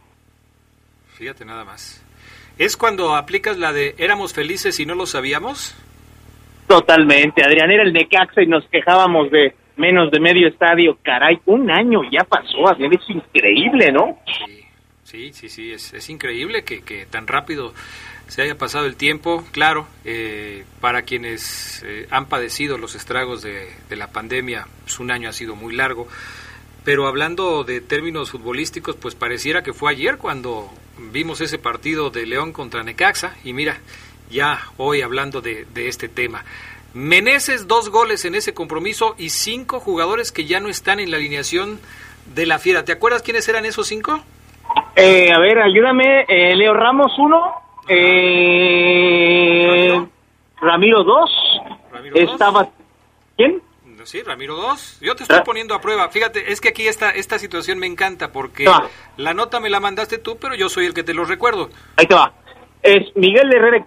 [1.07, 2.04] Fíjate nada más.
[2.57, 5.75] ¿Es cuando aplicas la de éramos felices y no lo sabíamos?
[6.67, 10.97] Totalmente, Adrián, era el Necaxa y nos quejábamos de menos de medio estadio.
[11.03, 14.17] Caray, un año ya pasó, Adrián, es increíble, ¿no?
[15.03, 17.73] Sí, sí, sí, es, es increíble que, que, tan rápido
[18.27, 19.43] se haya pasado el tiempo.
[19.51, 25.11] Claro, eh, para quienes eh, han padecido los estragos de, de la pandemia, pues un
[25.11, 26.07] año ha sido muy largo.
[26.83, 32.25] Pero hablando de términos futbolísticos, pues pareciera que fue ayer cuando vimos ese partido de
[32.25, 33.77] León contra Necaxa y mira,
[34.29, 36.43] ya hoy hablando de, este tema.
[36.93, 41.17] Meneses dos goles en ese compromiso y cinco jugadores que ya no están en la
[41.17, 41.79] alineación
[42.33, 42.85] de la Fiera.
[42.85, 44.21] ¿Te acuerdas quiénes eran esos cinco?
[44.95, 46.25] Eh, a ver, ayúdame.
[46.27, 47.53] Eh, Leo Ramos uno,
[47.89, 48.81] eh,
[50.61, 51.29] Ramiro dos,
[52.13, 52.69] estaba...
[53.35, 53.61] ¿Quién?
[54.05, 54.99] Sí, Ramiro 2.
[55.01, 56.09] Yo te estoy poniendo a prueba.
[56.09, 58.65] Fíjate, es que aquí esta, esta situación me encanta porque
[59.17, 61.69] la nota me la mandaste tú, pero yo soy el que te lo recuerdo.
[61.97, 62.31] Ahí te va.
[62.83, 63.83] Es Miguel Herrera.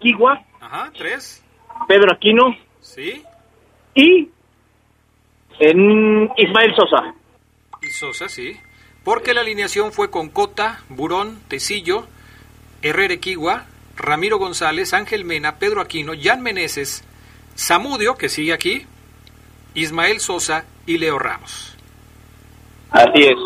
[0.61, 1.45] Ajá, tres.
[1.87, 2.57] Pedro Aquino.
[2.81, 3.23] Sí.
[3.95, 4.29] Y
[5.61, 7.15] en Ismael Sosa.
[7.81, 8.57] Y Sosa, sí.
[9.05, 12.07] Porque la alineación fue con Cota, Burón, Tecillo,
[12.83, 13.67] Herrera Equigua,
[13.97, 17.05] Ramiro González, Ángel Mena, Pedro Aquino, Jan Meneses,
[17.55, 18.87] Samudio, que sigue aquí,
[19.79, 21.77] Ismael Sosa y Leo Ramos.
[22.91, 23.37] Así es.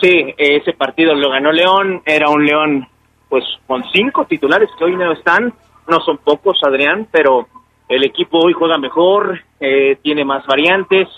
[0.00, 2.88] Sí, ese partido lo ganó León, era un León
[3.28, 5.52] pues con cinco titulares que hoy no están,
[5.88, 7.48] no son pocos, Adrián, pero
[7.88, 11.08] el equipo hoy juega mejor, eh, tiene más variantes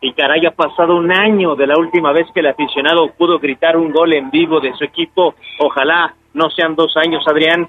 [0.00, 3.76] y caray, ha pasado un año de la última vez que el aficionado pudo gritar
[3.76, 7.68] un gol en vivo de su equipo, ojalá no sean dos años, Adrián,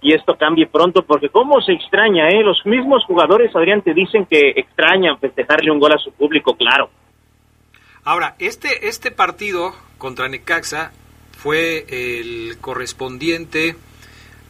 [0.00, 2.42] y esto cambie pronto, porque cómo se extraña, ¿eh?
[2.42, 6.90] Los mismos jugadores, Adrián, te dicen que extrañan festejarle un gol a su público, claro.
[8.04, 10.92] Ahora, este, este partido contra Necaxa
[11.32, 13.76] fue el correspondiente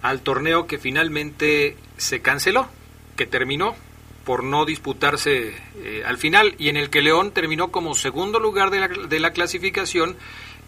[0.03, 2.69] al torneo que finalmente se canceló,
[3.17, 3.75] que terminó
[4.25, 8.71] por no disputarse eh, al final y en el que León terminó como segundo lugar
[8.71, 10.17] de la, de la clasificación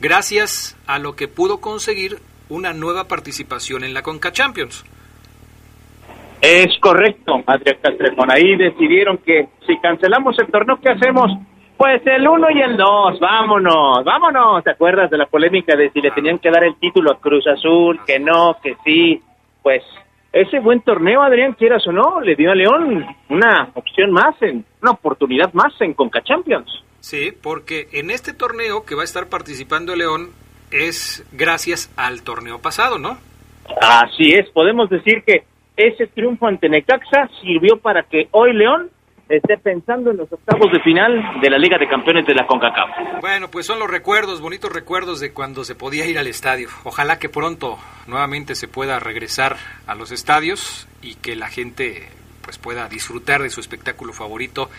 [0.01, 2.21] gracias a lo que pudo conseguir
[2.51, 4.85] una nueva participación en la Conca Champions.
[6.41, 8.31] Es correcto, Adrián Castrejón.
[8.31, 11.31] Ahí decidieron que si cancelamos el torneo, ¿qué hacemos?
[11.77, 14.65] Pues el uno y el dos, vámonos, vámonos.
[14.65, 17.47] ¿Te acuerdas de la polémica de si le tenían que dar el título a Cruz
[17.47, 19.23] Azul, que no, que sí?
[19.63, 19.83] Pues
[20.33, 24.65] ese buen torneo, Adrián, quieras o no, le dio a León una opción más, en,
[24.81, 26.71] una oportunidad más en Conca Champions.
[27.01, 30.31] Sí, porque en este torneo que va a estar participando León
[30.71, 33.19] es gracias al torneo pasado, ¿no?
[33.81, 35.45] Así es, podemos decir que
[35.77, 38.91] ese triunfo ante Necaxa sirvió para que hoy León
[39.29, 43.21] esté pensando en los octavos de final de la Liga de Campeones de la CONCACAF.
[43.21, 46.69] Bueno, pues son los recuerdos, bonitos recuerdos de cuando se podía ir al estadio.
[46.85, 49.57] Ojalá que pronto nuevamente se pueda regresar
[49.87, 52.09] a los estadios y que la gente
[52.43, 54.71] pues pueda disfrutar de su espectáculo favorito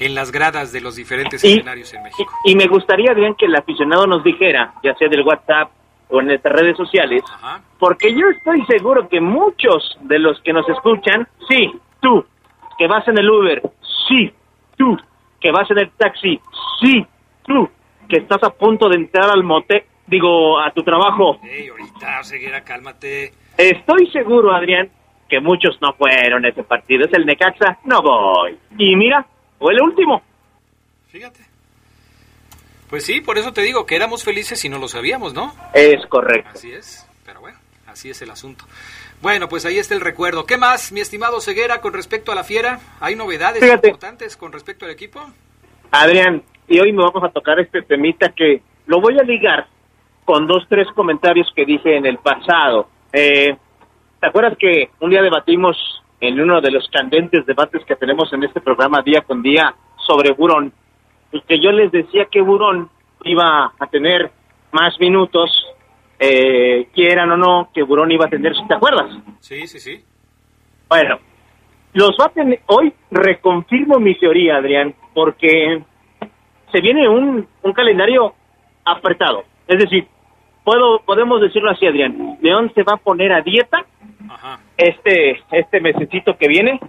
[0.00, 2.32] en las gradas de los diferentes escenarios en México.
[2.44, 5.70] Y, y, me gustaría, Adrián, que el aficionado nos dijera, ya sea del WhatsApp
[6.08, 7.22] o en nuestras redes sociales,
[7.78, 12.24] porque yo estoy seguro que muchos de los que nos escuchan, sí, tú,
[12.78, 13.62] que vas en el Uber,
[14.08, 14.32] sí,
[14.76, 14.96] tú,
[15.40, 16.40] que vas en el taxi,
[16.80, 17.06] sí,
[17.46, 17.68] tú,
[18.08, 21.38] que estás a punto de entrar al motel, digo, a tu trabajo.
[21.42, 23.32] Hey, ahorita, Ceguera, cálmate.
[23.56, 24.90] Estoy seguro, Adrián,
[25.28, 27.04] que muchos no fueron a ese partido.
[27.06, 28.58] Es el Necaxa, no voy.
[28.76, 29.24] Y mira,
[29.60, 30.22] fue el último.
[31.08, 31.40] Fíjate.
[32.88, 35.54] Pues sí, por eso te digo que éramos felices y no lo sabíamos, ¿no?
[35.74, 36.50] Es correcto.
[36.54, 38.64] Así es, pero bueno, así es el asunto.
[39.22, 40.46] Bueno, pues ahí está el recuerdo.
[40.46, 42.80] ¿Qué más, mi estimado Ceguera, con respecto a la fiera?
[43.00, 43.88] ¿Hay novedades Fíjate.
[43.88, 45.20] importantes con respecto al equipo?
[45.92, 49.68] Adrián, y hoy me vamos a tocar este temita que lo voy a ligar
[50.24, 52.88] con dos, tres comentarios que dije en el pasado.
[53.12, 53.56] Eh,
[54.20, 55.76] ¿Te acuerdas que un día debatimos
[56.20, 59.74] en uno de los candentes debates que tenemos en este programa día con día
[60.06, 60.72] sobre Burón?
[61.32, 62.90] Y que yo les decía que Burón
[63.24, 64.30] iba a tener
[64.72, 65.50] más minutos,
[66.18, 69.10] eh, quieran o no, que Burón iba a tener, ¿te acuerdas?
[69.40, 70.04] Sí, sí, sí.
[70.88, 71.18] Bueno,
[71.94, 75.82] los va a tener, hoy reconfirmo mi teoría, Adrián, porque
[76.70, 78.34] se viene un, un calendario
[78.84, 79.44] apretado.
[79.66, 80.06] Es decir,
[80.64, 82.38] puedo podemos decirlo así, Adrián.
[82.40, 83.86] León se va a poner a dieta
[84.76, 86.80] este este mesecito que viene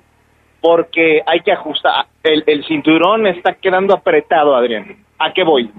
[0.62, 2.06] porque hay que ajustar.
[2.24, 5.04] El, el cinturón está quedando apretado, Adrián.
[5.18, 5.72] ¿A qué voy?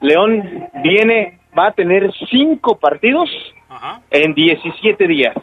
[0.00, 3.30] León viene, va a tener cinco partidos
[4.10, 5.34] en 17 días.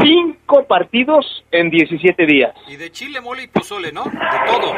[0.00, 2.54] Cinco partidos en 17 días.
[2.68, 4.04] Y de chile, mole y pozole, ¿no?
[4.04, 4.10] De
[4.46, 4.72] todo.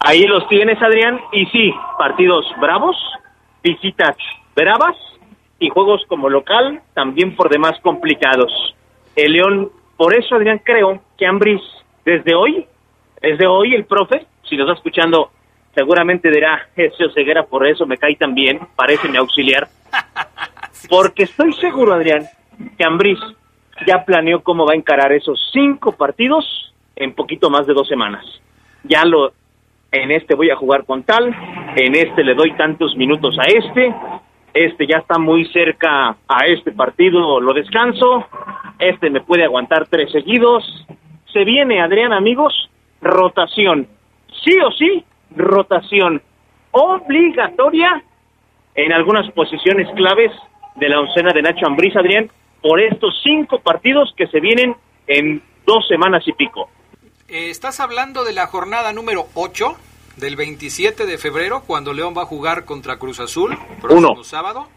[0.00, 1.20] Ahí los tienes, Adrián.
[1.32, 2.96] Y sí, partidos bravos,
[3.62, 4.16] visitas
[4.54, 4.96] bravas
[5.58, 8.52] y juegos como local también por demás complicados.
[9.14, 11.62] El León, por eso, Adrián, creo que Ambris,
[12.04, 12.66] desde hoy,
[13.22, 15.30] desde hoy el profe, si nos está escuchando,
[15.74, 19.68] seguramente dirá, ese ceguera, por eso me cae tan bien, parece mi auxiliar.
[20.88, 22.26] Porque estoy seguro, Adrián,
[22.76, 23.18] que Ambris
[23.86, 28.24] ya planeó cómo va a encarar esos cinco partidos en poquito más de dos semanas.
[28.84, 29.32] Ya lo,
[29.92, 31.34] en este voy a jugar con tal,
[31.76, 33.94] en este le doy tantos minutos a este,
[34.56, 38.26] este ya está muy cerca a este partido, lo descanso,
[38.78, 40.64] este me puede aguantar tres seguidos.
[41.32, 43.86] Se viene, Adrián, amigos, rotación.
[44.44, 45.04] Sí o sí,
[45.34, 46.22] rotación
[46.70, 48.02] obligatoria
[48.74, 50.32] en algunas posiciones claves
[50.76, 52.30] de la oncena de Nacho Ambriz, Adrián,
[52.60, 54.76] por estos cinco partidos que se vienen
[55.06, 56.68] en dos semanas y pico.
[57.28, 59.76] Eh, ¿Estás hablando de la jornada número 8
[60.16, 64.24] del 27 de febrero, cuando León va a jugar contra Cruz Azul, próximo Uno.
[64.24, 64.68] sábado,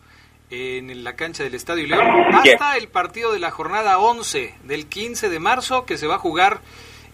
[0.50, 5.30] en la cancha del Estadio León, hasta el partido de la jornada 11 del 15
[5.30, 6.62] de marzo, que se va a jugar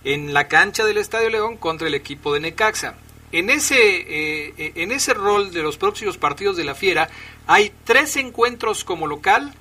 [0.04, 2.96] en la cancha del Estadio León contra el equipo de Necaxa.
[3.32, 7.10] En ese, eh, en ese rol de los próximos partidos de la Fiera,
[7.48, 9.54] hay tres encuentros como local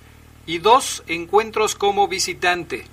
[0.47, 2.85] y dos encuentros como visitante.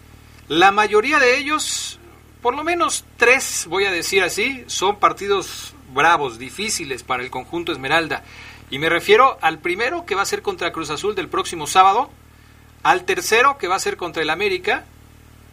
[0.47, 1.99] La mayoría de ellos
[2.41, 7.71] por lo menos tres, voy a decir así, son partidos bravos, difíciles para el conjunto
[7.71, 8.23] Esmeralda.
[8.69, 12.09] Y me refiero al primero que va a ser contra Cruz Azul del próximo sábado,
[12.83, 14.85] al tercero que va a ser contra el América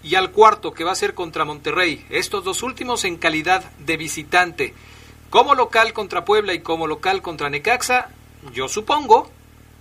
[0.03, 2.07] y al cuarto que va a ser contra Monterrey.
[2.11, 4.74] Estos dos últimos en calidad de visitante.
[5.28, 8.09] Como local contra Puebla y como local contra Necaxa,
[8.55, 9.30] yo supongo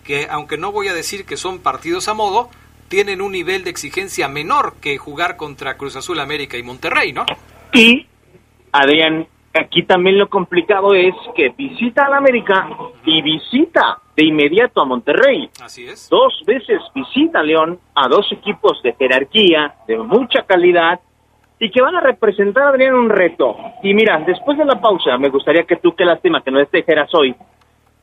[0.04, 2.50] que, aunque no voy a decir que son partidos a modo,
[2.88, 7.26] tienen un nivel de exigencia menor que jugar contra Cruz Azul América y Monterrey, ¿no?
[7.74, 8.06] Y,
[8.72, 12.70] Adrián, aquí también lo complicado es que visita al América
[13.06, 15.50] y visita de inmediato a Monterrey.
[15.62, 16.10] Así es.
[16.10, 21.00] Dos veces visita León a dos equipos de jerarquía, de mucha calidad,
[21.60, 23.58] y que van a representar, Adrián, un reto.
[23.84, 26.78] Y mira, después de la pausa, me gustaría que tú, qué lástima que no te
[26.78, 27.36] dijeras hoy,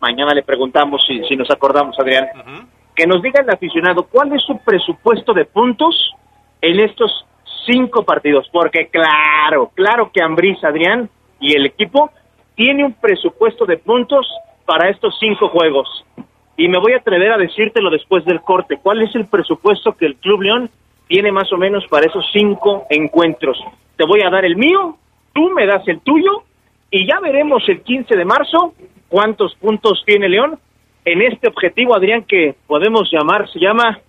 [0.00, 2.28] mañana le preguntamos si, si nos acordamos, Adrián,
[2.94, 6.12] que nos diga el aficionado cuál es su presupuesto de puntos
[6.60, 7.26] en estos
[7.66, 11.08] cinco partidos, porque claro, claro que Ambriz, Adrián
[11.40, 12.10] y el equipo
[12.54, 14.26] tiene un presupuesto de puntos
[14.64, 15.88] para estos cinco juegos.
[16.56, 18.78] Y me voy a atrever a decírtelo después del corte.
[18.80, 20.70] ¿Cuál es el presupuesto que el Club León
[21.08, 23.58] tiene más o menos para esos cinco encuentros?
[23.96, 24.96] Te voy a dar el mío,
[25.32, 26.44] tú me das el tuyo
[26.90, 28.72] y ya veremos el 15 de marzo
[29.08, 30.58] cuántos puntos tiene León
[31.04, 34.00] en este objetivo, Adrián, que podemos llamar, se llama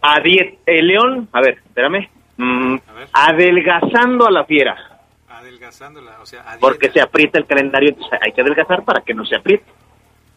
[0.00, 2.76] a el León, a ver, espérame, mm,
[3.12, 4.76] adelgazando a la fiera.
[5.28, 9.24] Adelgazándola, o sea, Porque se aprieta el calendario, entonces hay que adelgazar para que no
[9.24, 9.64] se apriete.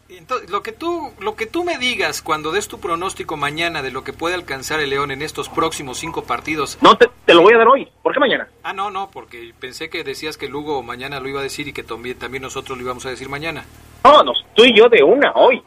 [0.08, 3.90] Entonces, lo que tú lo que tú me digas cuando des tu pronóstico mañana de
[3.90, 6.78] lo que puede alcanzar el León en estos próximos cinco partidos.
[6.80, 7.86] No, te, lo voy a dar hoy.
[8.02, 8.48] ¿Por qué mañana?
[8.62, 11.74] Ah, no, no, porque pensé que decías que Lugo mañana lo iba a decir y
[11.74, 13.66] que también, también nosotros lo íbamos a decir mañana.
[14.02, 15.62] No, no, tú y yo de una, hoy.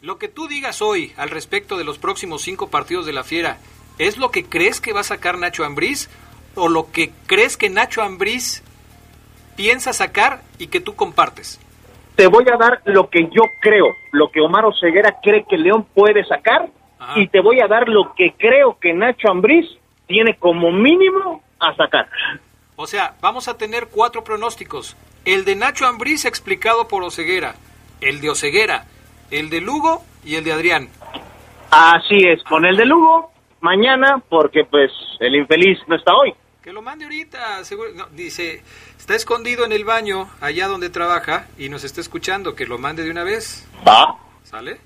[0.00, 3.58] Lo que tú digas hoy al respecto de los próximos cinco partidos de la Fiera,
[3.98, 6.08] ¿es lo que crees que va a sacar Nacho Ambriz
[6.54, 8.62] o lo que crees que Nacho Ambriz
[9.56, 11.60] piensa sacar y que tú compartes?
[12.14, 15.86] Te voy a dar lo que yo creo, lo que Omar Oseguera cree que León
[15.94, 16.68] puede sacar,
[17.16, 19.66] y te voy a dar lo que creo que Nacho Ambriz
[20.06, 22.08] tiene como mínimo a sacar.
[22.76, 24.96] O sea, vamos a tener cuatro pronósticos.
[25.24, 27.54] El de Nacho Ambriz explicado por Oseguera,
[28.00, 28.84] el de Oseguera,
[29.30, 30.88] el de Lugo y el de Adrián.
[31.70, 34.90] Así es, con el de Lugo mañana, porque pues
[35.20, 36.34] el infeliz no está hoy.
[36.62, 38.62] Que lo mande ahorita, seguro, dice,
[38.96, 42.54] Está escondido en el baño, allá donde trabaja, y nos está escuchando.
[42.54, 43.66] Que lo mande de una vez.
[43.86, 44.16] Va.
[44.44, 44.78] ¿Sale?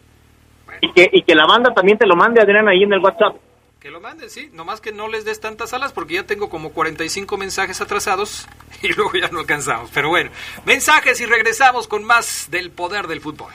[0.81, 3.37] Y, que, y que la banda también te lo mande, Adrián, ahí en el WhatsApp.
[3.79, 4.49] Que lo mande, sí.
[4.55, 8.49] Nomás que no les des tantas alas porque ya tengo como 45 mensajes atrasados
[8.83, 9.91] y luego ya no alcanzamos.
[9.93, 10.31] Pero bueno,
[10.64, 13.53] mensajes y regresamos con más del poder del fútbol.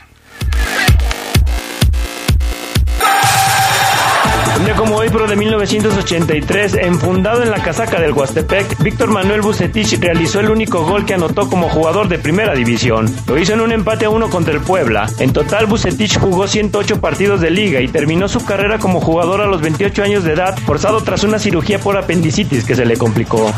[4.62, 10.00] Un como hoy, pero de 1983, enfundado en la casaca del Huastepec, Víctor Manuel Bucetich
[10.00, 13.12] realizó el único gol que anotó como jugador de primera división.
[13.26, 15.10] Lo hizo en un empate a uno contra el Puebla.
[15.18, 19.48] En total, Bucetich jugó 108 partidos de liga y terminó su carrera como jugador a
[19.48, 23.52] los 28 años de edad, forzado tras una cirugía por apendicitis que se le complicó.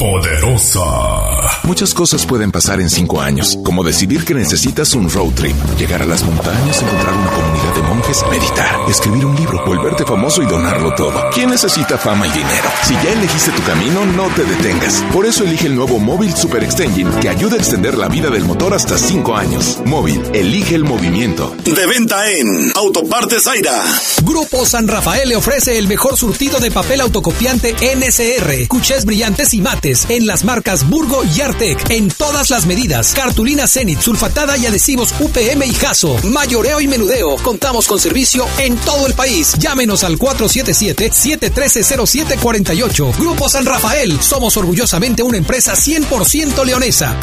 [0.00, 1.60] Poderosa.
[1.64, 6.00] Muchas cosas pueden pasar en cinco años, como decidir que necesitas un road trip, llegar
[6.00, 10.46] a las montañas, encontrar una comunidad de monjes, meditar, escribir un libro, volverte famoso y
[10.46, 11.28] donarlo todo.
[11.34, 12.70] ¿Quién necesita fama y dinero?
[12.82, 15.04] Si ya elegiste tu camino, no te detengas.
[15.12, 18.46] Por eso elige el nuevo Móvil Super Extension que ayuda a extender la vida del
[18.46, 19.80] motor hasta cinco años.
[19.84, 21.54] Móvil, elige el movimiento.
[21.62, 23.84] De venta en Autopartes Zaira.
[24.22, 29.60] Grupo San Rafael le ofrece el mejor surtido de papel autocopiante NSR, cuchés brillantes y
[30.08, 33.12] en las marcas Burgo y Arte en todas las medidas.
[33.12, 36.16] Cartulina Zenit, sulfatada y adhesivos UPM y Jaso.
[36.24, 37.34] Mayoreo y menudeo.
[37.42, 39.54] Contamos con servicio en todo el país.
[39.58, 43.16] Llámenos al 477-713-0748.
[43.18, 44.22] Grupo San Rafael.
[44.22, 47.16] Somos orgullosamente una empresa 100% leonesa.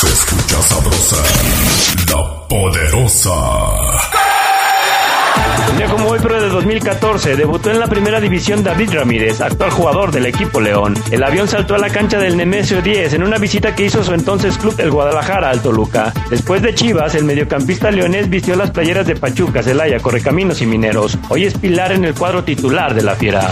[0.00, 1.22] Se escucha sabrosa,
[2.08, 3.30] la poderosa.
[5.76, 10.12] Día como hoy, pero de 2014, debutó en la primera división David Ramírez, actual jugador
[10.12, 10.94] del equipo León.
[11.10, 14.12] El avión saltó a la cancha del Nemesio 10 en una visita que hizo su
[14.12, 16.12] entonces club el Guadalajara al Toluca.
[16.28, 21.18] Después de Chivas, el mediocampista leonés vistió las playeras de Pachuca, Celaya, Correcaminos y Mineros.
[21.30, 23.48] Hoy es pilar en el cuadro titular de la Fiera.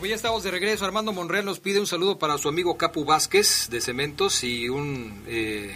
[0.00, 0.84] Estamos de regreso.
[0.84, 5.22] Armando Monreal nos pide un saludo para su amigo Capu Vázquez de Cementos y un
[5.26, 5.74] eh,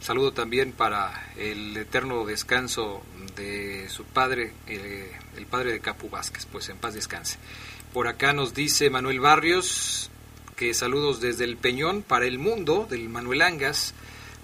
[0.00, 3.02] saludo también para el eterno descanso
[3.36, 6.46] de su padre, el padre de Capu Vázquez.
[6.46, 7.38] Pues en paz descanse.
[7.92, 10.10] Por acá nos dice Manuel Barrios
[10.56, 13.94] que saludos desde el Peñón para el mundo del Manuel Angas,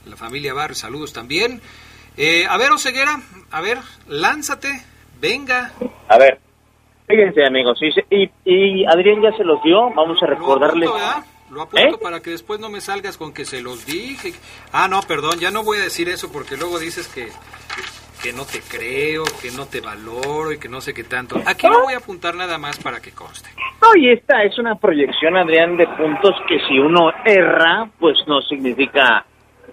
[0.07, 1.61] la familia Barrios, saludos también.
[2.17, 4.83] Eh, a ver, Oseguera, a ver, lánzate,
[5.21, 5.73] venga.
[6.09, 6.41] A ver,
[7.09, 7.81] Fíjense, amigos,
[8.11, 10.87] y, y, Adrián ya se los dio, vamos a recordarle.
[11.51, 11.99] Lo apunto, ¿Eh?
[12.03, 14.33] para que después no me salgas con que se los dije.
[14.71, 17.29] Ah, no, perdón, ya no voy a decir eso porque luego dices que,
[18.23, 21.41] que no te creo, que no te valoro y que no sé qué tanto.
[21.47, 23.49] Aquí no voy a apuntar nada más para que conste.
[23.81, 28.43] No, y esta es una proyección, Adrián, de puntos que si uno erra, pues no
[28.43, 29.25] significa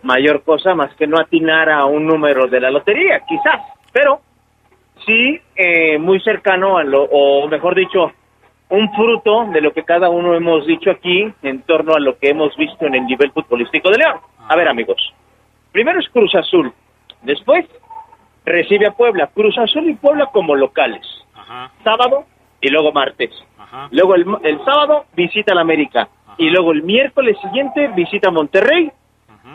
[0.03, 3.61] mayor cosa más que no atinar a un número de la lotería, quizás.
[3.91, 4.21] Pero
[5.05, 8.11] sí eh, muy cercano a lo, o mejor dicho,
[8.69, 12.29] un fruto de lo que cada uno hemos dicho aquí en torno a lo que
[12.29, 14.17] hemos visto en el nivel futbolístico de León.
[14.47, 15.13] A ver, amigos,
[15.71, 16.71] primero es Cruz Azul,
[17.21, 17.65] después
[18.45, 21.05] recibe a Puebla, Cruz Azul y Puebla como locales.
[21.83, 22.25] Sábado,
[22.61, 23.31] y luego martes.
[23.91, 26.07] Luego el, el sábado visita la América.
[26.37, 28.91] Y luego el miércoles siguiente visita Monterrey.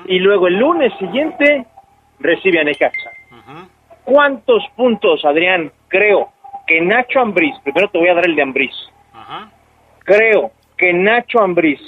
[0.07, 1.66] Y luego el lunes siguiente
[2.20, 3.11] recibe a Necaxa.
[4.14, 6.32] ¿Cuántos puntos, Adrián, creo
[6.66, 8.74] que Nacho Ambriz, primero te voy a dar el de Ambriz,
[10.00, 11.80] creo que Nacho Ambriz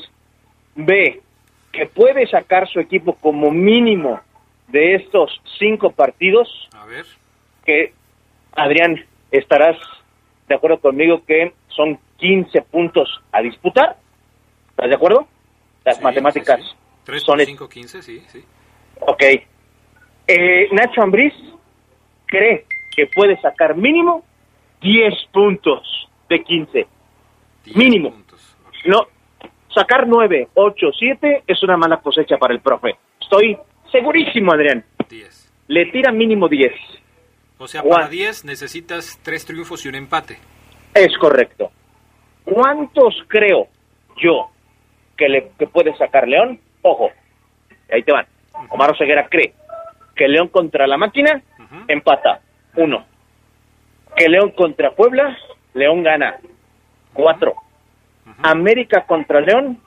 [0.76, 1.20] ve
[1.72, 4.20] que puede sacar su equipo como mínimo
[4.68, 6.48] de estos cinco partidos,
[6.80, 7.04] A ver.
[7.64, 7.92] que
[8.54, 9.76] Adrián, estarás
[10.46, 13.96] de acuerdo conmigo que son 15 puntos a disputar.
[14.70, 15.26] ¿Estás de acuerdo?
[15.84, 16.60] Las matemáticas
[17.02, 17.32] 3 son...
[17.34, 18.44] por es- 5, 15, sí, sí.
[19.00, 19.22] Ok.
[20.28, 21.34] Eh, Nacho Ambriz
[22.32, 22.64] cree
[22.96, 24.24] que puede sacar mínimo
[24.80, 26.86] 10 puntos de 15.
[27.74, 28.14] Mínimo.
[28.86, 29.06] No,
[29.72, 32.96] sacar 9, 8, 7 es una mala cosecha para el profe.
[33.20, 33.56] Estoy
[33.92, 34.82] segurísimo, Adrián.
[35.08, 35.52] 10.
[35.68, 36.72] Le tira mínimo 10.
[37.58, 40.38] O sea, para 10 necesitas 3 triunfos y un empate.
[40.94, 41.70] Es correcto.
[42.44, 43.68] ¿Cuántos creo
[44.20, 44.48] yo
[45.16, 46.58] que le que puede sacar León?
[46.80, 47.10] Ojo,
[47.92, 48.26] ahí te van.
[48.70, 49.54] Omar Oseguera cree
[50.16, 51.42] que León contra la máquina
[51.88, 52.40] empata.
[52.76, 53.04] Uno.
[54.16, 55.36] Que León contra Puebla,
[55.74, 56.36] León gana.
[57.12, 57.54] Cuatro.
[58.42, 59.80] América contra León,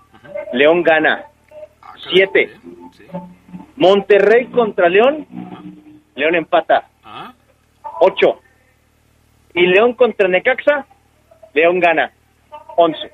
[0.53, 1.25] León gana.
[2.11, 2.53] Siete.
[3.75, 5.27] Monterrey contra León,
[6.15, 6.89] León empata.
[7.99, 8.41] Ocho.
[9.53, 10.85] Y León contra Necaxa,
[11.53, 12.11] León gana.
[12.75, 13.11] Once.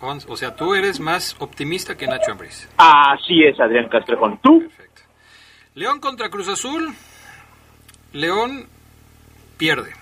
[0.00, 0.26] Once.
[0.30, 2.68] O sea, tú eres más optimista que Nacho Ambriz.
[2.76, 4.38] Así es, Adrián Castrejón.
[4.42, 4.68] ¿Tú?
[5.78, 6.92] León contra Cruz Azul.
[8.12, 8.66] León
[9.58, 9.92] pierde.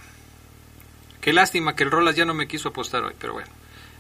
[1.20, 3.50] Qué lástima que el Rolas ya no me quiso apostar hoy, pero bueno.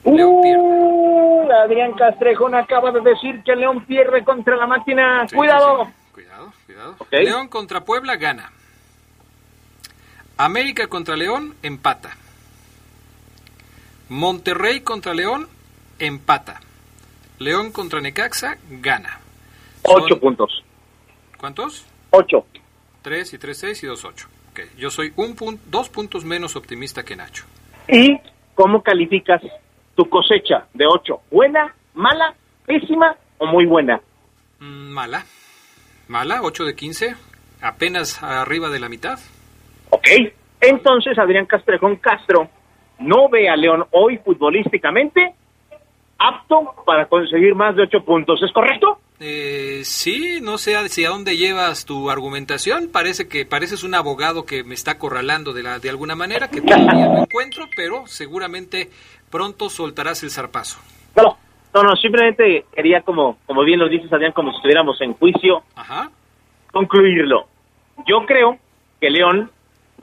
[0.04, 5.26] Uh, Adrián Castrejón acaba de decir que León pierde contra la máquina.
[5.34, 5.92] Cuidado.
[6.14, 6.96] Cuidado, cuidado.
[7.10, 8.50] León contra Puebla gana.
[10.38, 12.16] América contra León empata.
[14.08, 15.46] Monterrey contra León
[15.98, 16.58] empata.
[17.38, 19.20] León contra Necaxa gana.
[19.82, 20.62] Ocho puntos.
[21.46, 21.86] ¿Cuántos?
[22.10, 22.44] Ocho.
[23.02, 24.28] 3 y 3, 6 y 2, 8.
[24.50, 27.44] Ok, yo soy un pun- dos puntos menos optimista que Nacho.
[27.86, 28.18] ¿Y
[28.56, 29.40] cómo calificas
[29.94, 31.20] tu cosecha de ocho?
[31.30, 32.34] ¿Buena, mala,
[32.66, 34.00] pésima o muy buena?
[34.58, 35.24] Mm, Mala.
[36.08, 37.14] Mala, 8 de 15.
[37.62, 39.20] Apenas arriba de la mitad.
[39.90, 40.08] Ok.
[40.60, 42.50] Entonces, Adrián Castrejón Castro
[42.98, 45.32] no ve a León hoy futbolísticamente
[46.18, 48.42] apto para conseguir más de ocho puntos.
[48.42, 48.98] ¿Es correcto?
[49.18, 52.90] Eh, sí, no sé hacia dónde llevas tu argumentación.
[52.92, 56.60] Parece que pareces un abogado que me está acorralando de, la, de alguna manera, que
[56.60, 58.90] todavía no encuentro, pero seguramente
[59.30, 60.78] pronto soltarás el zarpazo.
[61.16, 61.38] No,
[61.74, 65.62] no, no, simplemente quería, como, como bien lo dices, Adrián, como si estuviéramos en juicio,
[65.74, 66.10] Ajá.
[66.72, 67.46] concluirlo.
[68.06, 68.58] Yo creo
[69.00, 69.50] que León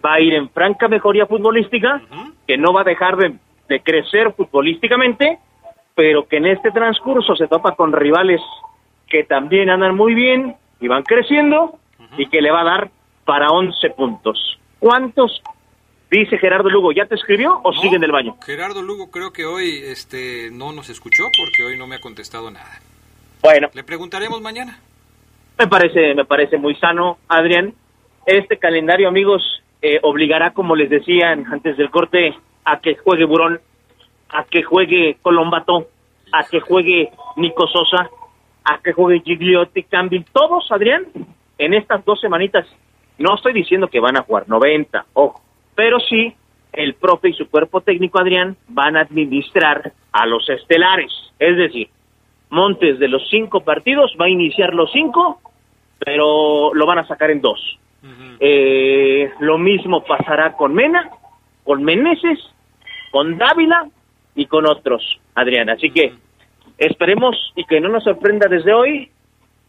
[0.04, 2.02] va a ir en franca mejoría futbolística,
[2.48, 3.36] que no va a dejar de,
[3.70, 5.38] de crecer futbolísticamente,
[5.96, 8.42] pero que en este transcurso se topa con rivales
[9.14, 11.78] que también andan muy bien y van creciendo
[12.18, 12.92] y que le va a dar
[13.26, 14.58] para 11 puntos.
[14.80, 15.44] ¿Cuántos?
[16.10, 18.38] Dice Gerardo Lugo, ¿ya te escribió o sigue en el baño?
[18.44, 22.50] Gerardo Lugo creo que hoy este, no nos escuchó porque hoy no me ha contestado
[22.50, 22.80] nada.
[23.44, 24.80] Bueno, Le preguntaremos mañana.
[25.60, 27.76] Me parece, me parece muy sano, Adrián.
[28.26, 29.44] Este calendario, amigos,
[29.84, 32.36] eh, obligará, como les decían antes del corte,
[32.66, 33.62] a que juegue Burón,
[34.30, 35.88] a que juegue Colombato,
[36.32, 38.10] a que juegue Nico Sosa,
[38.66, 41.06] a que juegue Gigliotti, Campbell, todos, Adrián,
[41.58, 42.66] en estas dos semanitas.
[43.18, 45.42] No estoy diciendo que van a jugar 90, ojo,
[45.76, 46.36] pero sí
[46.74, 51.12] el profe y su cuerpo técnico, Adrián, van a administrar a los estelares.
[51.40, 51.90] Es decir,
[52.50, 55.42] Montes de los cinco partidos va a iniciar los cinco,
[55.98, 57.80] pero lo van a sacar en dos.
[58.40, 61.10] Eh, lo mismo pasará con Mena,
[61.64, 62.40] con Meneses,
[63.12, 63.88] con Dávila
[64.36, 65.70] y con otros, Adrián.
[65.70, 66.14] Así que
[66.78, 69.12] esperemos y que no nos sorprenda desde hoy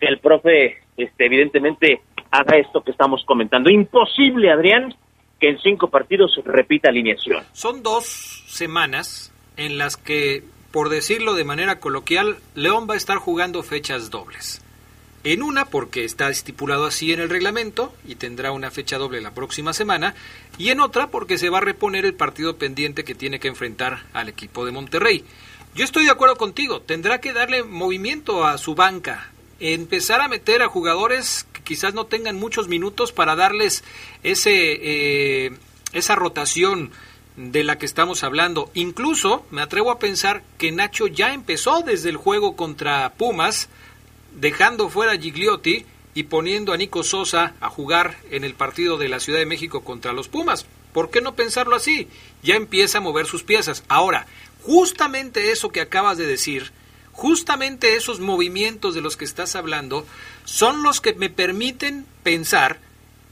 [0.01, 2.01] que el profe, este, evidentemente,
[2.31, 3.71] haga esto que estamos comentando.
[3.71, 4.95] Imposible, Adrián,
[5.41, 7.45] que en cinco partidos repita alineación.
[7.53, 10.43] Son dos semanas en las que,
[10.73, 14.61] por decirlo de manera coloquial, León va a estar jugando fechas dobles.
[15.23, 19.31] En una porque está estipulado así en el reglamento y tendrá una fecha doble la
[19.33, 20.15] próxima semana,
[20.59, 24.01] y en otra porque se va a reponer el partido pendiente que tiene que enfrentar
[24.13, 25.25] al equipo de Monterrey.
[25.75, 30.63] Yo estoy de acuerdo contigo, tendrá que darle movimiento a su banca, empezar a meter
[30.63, 33.83] a jugadores que quizás no tengan muchos minutos para darles
[34.23, 35.53] ese eh,
[35.93, 36.93] esa rotación
[37.37, 38.71] de la que estamos hablando.
[38.75, 43.69] Incluso me atrevo a pensar que Nacho ya empezó desde el juego contra Pumas,
[44.37, 49.09] dejando fuera a Gigliotti y poniendo a Nico Sosa a jugar en el partido de
[49.09, 50.67] la Ciudad de México contra los Pumas.
[50.93, 52.07] ¿Por qué no pensarlo así?
[52.45, 53.83] Ya empieza a mover sus piezas.
[53.89, 54.29] Ahora,
[54.65, 56.73] justamente eso que acabas de decir,
[57.13, 60.07] justamente esos movimientos de los que estás hablando,
[60.45, 62.79] son los que me permiten pensar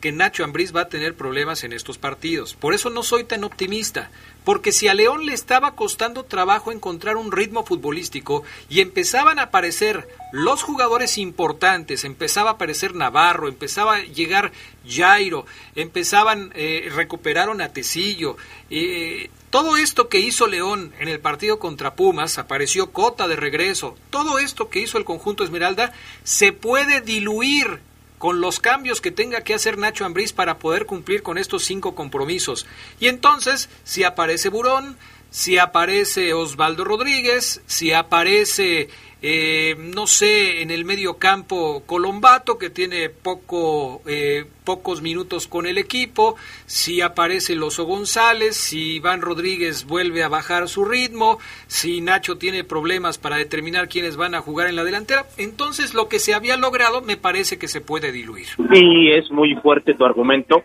[0.02, 2.54] que Nacho Ambriz va a tener problemas en estos partidos.
[2.54, 4.10] Por eso no soy tan optimista,
[4.44, 9.44] porque si a León le estaba costando trabajo encontrar un ritmo futbolístico y empezaban a
[9.44, 14.52] aparecer los jugadores importantes, empezaba a aparecer Navarro, empezaba a llegar
[14.88, 18.36] Jairo, empezaban, eh, recuperaron a Tecillo,
[18.70, 23.96] eh, todo esto que hizo León en el partido contra Pumas, apareció Cota de regreso,
[24.08, 25.92] todo esto que hizo el conjunto Esmeralda,
[26.24, 27.80] se puede diluir
[28.22, 31.96] con los cambios que tenga que hacer Nacho Ambriz para poder cumplir con estos cinco
[31.96, 32.66] compromisos.
[33.00, 34.96] Y entonces, si aparece Burón,
[35.30, 38.88] si aparece Osvaldo Rodríguez, si aparece
[39.24, 45.66] eh, no sé, en el medio campo Colombato, que tiene poco, eh, pocos minutos con
[45.66, 46.34] el equipo,
[46.66, 52.64] si aparece Loso González, si Iván Rodríguez vuelve a bajar su ritmo, si Nacho tiene
[52.64, 56.56] problemas para determinar quiénes van a jugar en la delantera, entonces lo que se había
[56.56, 58.48] logrado me parece que se puede diluir.
[58.72, 60.62] Y es muy fuerte tu argumento,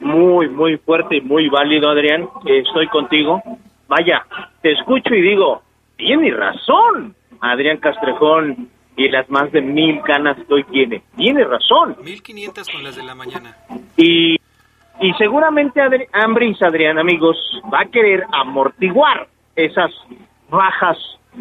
[0.00, 3.42] muy, muy fuerte y muy válido, Adrián, estoy contigo.
[3.86, 4.24] Vaya,
[4.62, 5.62] te escucho y digo,
[5.96, 11.02] tiene razón Adrián Castrejón y las más de mil canas que hoy tiene.
[11.16, 11.96] Tiene razón.
[12.02, 13.56] Mil quinientas con las de la mañana.
[13.96, 14.34] Y,
[15.00, 17.36] y seguramente Adri Ambris, Adrián, amigos,
[17.72, 19.92] va a querer amortiguar esas
[20.50, 20.98] bajas,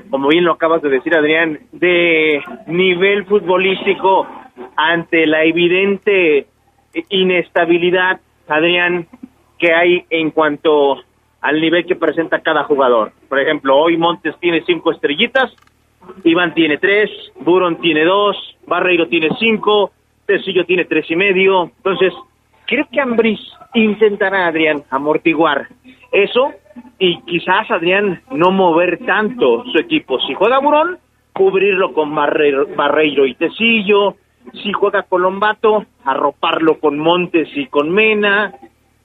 [0.09, 4.27] como bien lo acabas de decir, Adrián, de nivel futbolístico
[4.75, 6.47] ante la evidente
[7.09, 9.07] inestabilidad, Adrián,
[9.57, 11.03] que hay en cuanto
[11.41, 13.11] al nivel que presenta cada jugador.
[13.29, 15.53] Por ejemplo, hoy Montes tiene cinco estrellitas,
[16.23, 18.35] Iván tiene tres, Buron tiene dos,
[18.65, 19.91] Barreiro tiene cinco,
[20.25, 21.71] Tecillo tiene tres y medio.
[21.77, 22.13] Entonces,
[22.65, 23.39] creo que Ambriz
[23.73, 25.67] intentará, Adrián, amortiguar
[26.11, 26.51] eso
[26.99, 30.19] y quizás, Adrián, no mover tanto su equipo.
[30.21, 30.97] Si juega Burón,
[31.33, 34.15] cubrirlo con Barreiro, Barreiro y Tecillo.
[34.63, 38.53] Si juega Colombato, arroparlo con Montes y con Mena.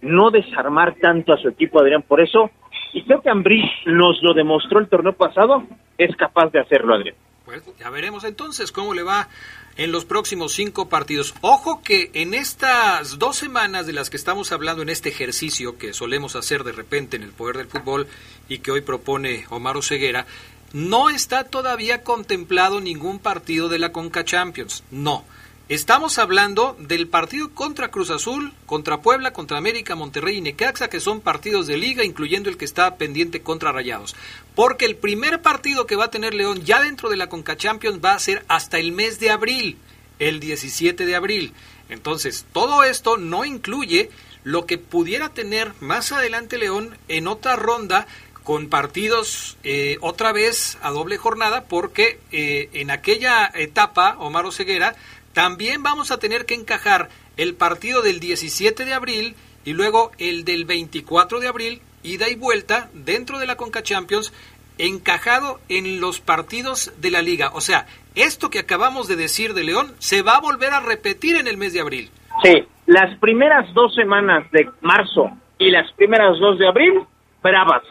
[0.01, 2.03] No desarmar tanto a su equipo, Adrián.
[2.03, 2.51] Por eso,
[2.93, 5.65] y creo que Ambriz nos lo demostró el torneo pasado,
[5.99, 7.17] es capaz de hacerlo, Adrián.
[7.45, 9.29] Pues ya veremos entonces cómo le va
[9.77, 11.35] en los próximos cinco partidos.
[11.41, 15.93] Ojo que en estas dos semanas de las que estamos hablando en este ejercicio que
[15.93, 18.07] solemos hacer de repente en el poder del fútbol
[18.49, 20.27] y que hoy propone Omar Ceguera,
[20.73, 24.85] no está todavía contemplado ningún partido de la Conca Champions.
[24.91, 25.25] No.
[25.69, 30.99] Estamos hablando del partido contra Cruz Azul, contra Puebla, contra América, Monterrey y Necaxa, que
[30.99, 34.17] son partidos de liga, incluyendo el que está pendiente contra Rayados.
[34.57, 38.01] Porque el primer partido que va a tener León ya dentro de la Conca Champions
[38.05, 39.79] va a ser hasta el mes de abril,
[40.19, 41.53] el 17 de abril.
[41.89, 44.11] Entonces, todo esto no incluye
[44.43, 48.09] lo que pudiera tener más adelante León en otra ronda
[48.43, 54.97] con partidos eh, otra vez a doble jornada, porque eh, en aquella etapa, Omar Oseguera,
[55.33, 60.45] también vamos a tener que encajar el partido del 17 de abril y luego el
[60.45, 64.33] del 24 de abril, ida y vuelta dentro de la Conca Champions,
[64.79, 67.51] encajado en los partidos de la liga.
[67.55, 71.37] O sea, esto que acabamos de decir de León se va a volver a repetir
[71.37, 72.11] en el mes de abril.
[72.43, 77.05] Sí, las primeras dos semanas de marzo y las primeras dos de abril,
[77.43, 77.83] bravas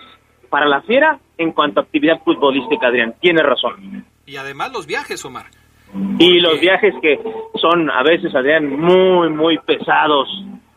[0.49, 3.15] para la fiera en cuanto a actividad futbolística, Adrián.
[3.19, 4.05] Tiene razón.
[4.25, 5.45] Y además los viajes, Omar.
[6.19, 7.19] Y los viajes que
[7.55, 10.27] son a veces, Adrián, muy, muy pesados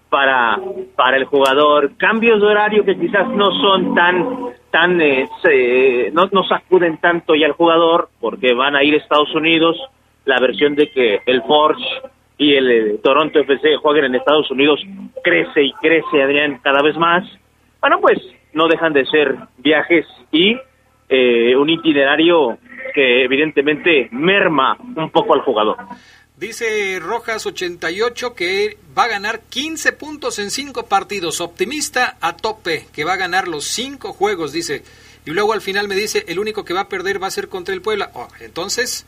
[0.08, 0.58] para,
[0.96, 1.96] para el jugador.
[1.96, 4.26] Cambios de horario que quizás no son tan,
[4.70, 9.34] tan, eh, no, no sacuden tanto ya al jugador porque van a ir a Estados
[9.34, 9.76] Unidos.
[10.24, 11.84] La versión de que el Forge
[12.38, 14.80] y el eh, Toronto FC jueguen en Estados Unidos
[15.22, 17.24] crece y crece, Adrián, cada vez más.
[17.80, 18.18] Bueno, pues
[18.52, 20.56] no dejan de ser viajes y
[21.08, 22.58] eh, un itinerario
[22.94, 25.76] que evidentemente merma un poco al jugador.
[26.36, 31.40] Dice Rojas 88 que va a ganar 15 puntos en 5 partidos.
[31.40, 34.82] Optimista a tope, que va a ganar los 5 juegos, dice.
[35.26, 37.48] Y luego al final me dice, el único que va a perder va a ser
[37.48, 38.10] contra el Puebla.
[38.14, 39.06] Oh, entonces...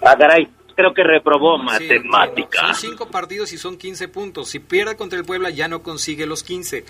[0.00, 2.74] Ah, caray, creo que reprobó matemática.
[2.74, 4.48] son 5 partidos y son 15 puntos.
[4.48, 6.84] Si pierde contra el Puebla ya no consigue los 15.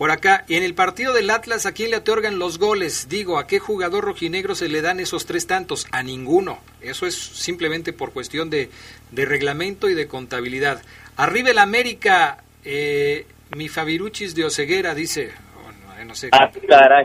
[0.00, 3.10] Por acá, y en el partido del Atlas, ¿a quién le otorgan los goles?
[3.10, 5.86] Digo, ¿a qué jugador rojinegro se le dan esos tres tantos?
[5.92, 6.56] A ninguno.
[6.80, 8.70] Eso es simplemente por cuestión de,
[9.12, 10.80] reglamento y de contabilidad.
[11.18, 15.32] Arriba el América, eh, mi Fabiruchis de Oceguera dice...
[15.58, 17.04] Oh, no, sé ah, caray.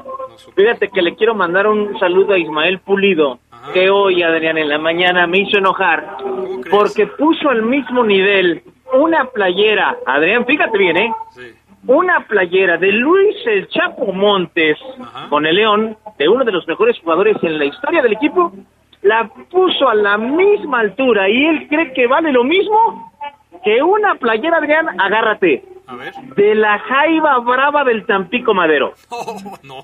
[0.56, 3.40] Fíjate que le quiero mandar un saludo a Ismael Pulido,
[3.74, 6.16] que hoy, Adrián, en la mañana me hizo enojar
[6.72, 9.98] porque puso al mismo nivel una playera.
[10.06, 11.14] Adrián, fíjate bien, ¿eh?
[11.32, 11.42] Sí
[11.88, 14.78] una playera de Luis El Chapo Montes
[15.30, 18.52] con el León, de uno de los mejores jugadores en la historia del equipo,
[19.02, 23.12] la puso a la misma altura y él cree que vale lo mismo
[23.64, 25.64] que una playera, Adrián, agárrate,
[26.36, 28.94] de la Jaiba Brava del Tampico Madero.
[29.10, 29.84] Oh, no,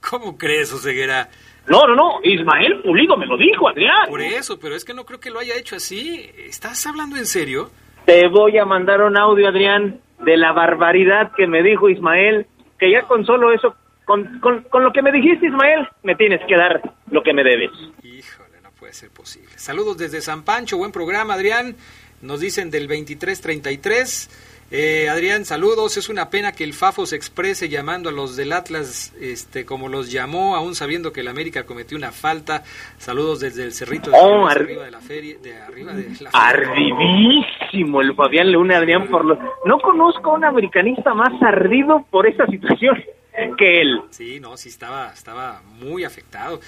[0.00, 1.28] ¿cómo crees, Oseguera?
[1.66, 4.08] No, no, no, Ismael Pulido me lo dijo, Adrián.
[4.08, 6.30] Por eso, pero es que no creo que lo haya hecho así.
[6.46, 7.70] ¿Estás hablando en serio?
[8.06, 12.46] Te voy a mandar un audio, Adrián, de la barbaridad que me dijo Ismael,
[12.78, 16.40] que ya con solo eso, con, con, con lo que me dijiste, Ismael, me tienes
[16.46, 17.70] que dar lo que me debes.
[18.02, 19.50] Híjole, no puede ser posible.
[19.56, 21.76] Saludos desde San Pancho, buen programa, Adrián.
[22.22, 24.58] Nos dicen del 2333.
[24.72, 25.96] Eh, Adrián, saludos.
[25.96, 29.88] Es una pena que el Fafo se exprese llamando a los del Atlas este, como
[29.88, 32.62] los llamó, aún sabiendo que el América cometió una falta.
[32.98, 35.36] Saludos desde el Cerrito de, Oh, ar- arriba de la feria.
[35.42, 39.38] De arriba de la Ardidísimo el Fabián León Adrián por los...
[39.64, 42.96] No conozco a un americanista más ardido por esta situación
[43.58, 44.02] que él.
[44.10, 46.60] Sí, no, sí estaba, estaba muy afectado.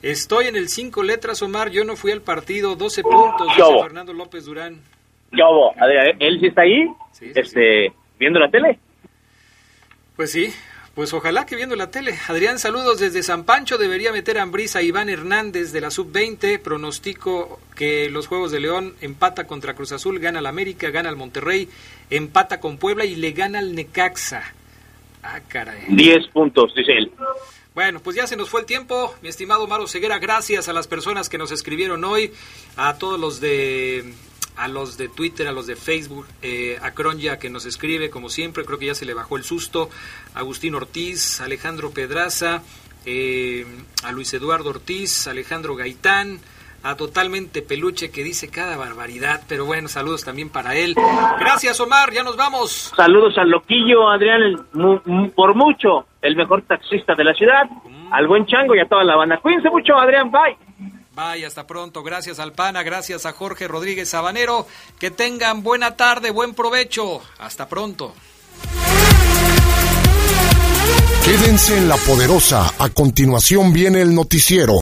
[0.00, 1.70] Estoy en el cinco letras, Omar.
[1.70, 2.76] Yo no fui al partido.
[2.76, 3.82] 12 puntos, dice.
[3.82, 4.80] Fernando López Durán.
[5.30, 5.72] ¿Qué hubo?
[5.78, 6.86] Adrián, ¿Él sí está ahí?
[7.34, 8.78] este, ¿Viendo la tele?
[10.16, 10.52] Pues sí,
[10.94, 12.14] pues ojalá que viendo la tele.
[12.28, 13.78] Adrián, saludos desde San Pancho.
[13.78, 16.60] Debería meter a Ambrisa a Iván Hernández de la Sub-20.
[16.60, 21.16] Pronostico que los Juegos de León empata contra Cruz Azul, gana al América, gana al
[21.16, 21.68] Monterrey,
[22.10, 24.42] empata con Puebla y le gana al Necaxa.
[25.22, 25.84] Ah, caray.
[25.88, 27.12] 10 puntos, dice él.
[27.74, 30.18] Bueno, pues ya se nos fue el tiempo, mi estimado Maro Ceguera.
[30.18, 32.32] Gracias a las personas que nos escribieron hoy,
[32.76, 34.14] a todos los de
[34.58, 38.28] a los de Twitter, a los de Facebook, eh, a Cronja que nos escribe como
[38.28, 39.88] siempre, creo que ya se le bajó el susto,
[40.34, 42.62] Agustín Ortiz, Alejandro Pedraza,
[43.06, 43.64] eh,
[44.04, 46.40] a Luis Eduardo Ortiz, Alejandro Gaitán,
[46.82, 50.94] a Totalmente Peluche que dice cada barbaridad, pero bueno, saludos también para él.
[51.40, 52.92] Gracias Omar, ya nos vamos.
[52.96, 57.64] Saludos al loquillo, Adrián, el mu- mu- por mucho, el mejor taxista de la ciudad,
[58.12, 59.38] al buen Chango y a toda la banda.
[59.38, 60.56] Cuídense mucho, Adrián, bye.
[61.18, 62.04] Bye, hasta pronto.
[62.04, 64.68] Gracias al PANA, gracias a Jorge Rodríguez Sabanero.
[65.00, 67.20] Que tengan buena tarde, buen provecho.
[67.38, 68.14] Hasta pronto.
[71.24, 72.72] Quédense en la poderosa.
[72.78, 74.76] A continuación viene el noticiero.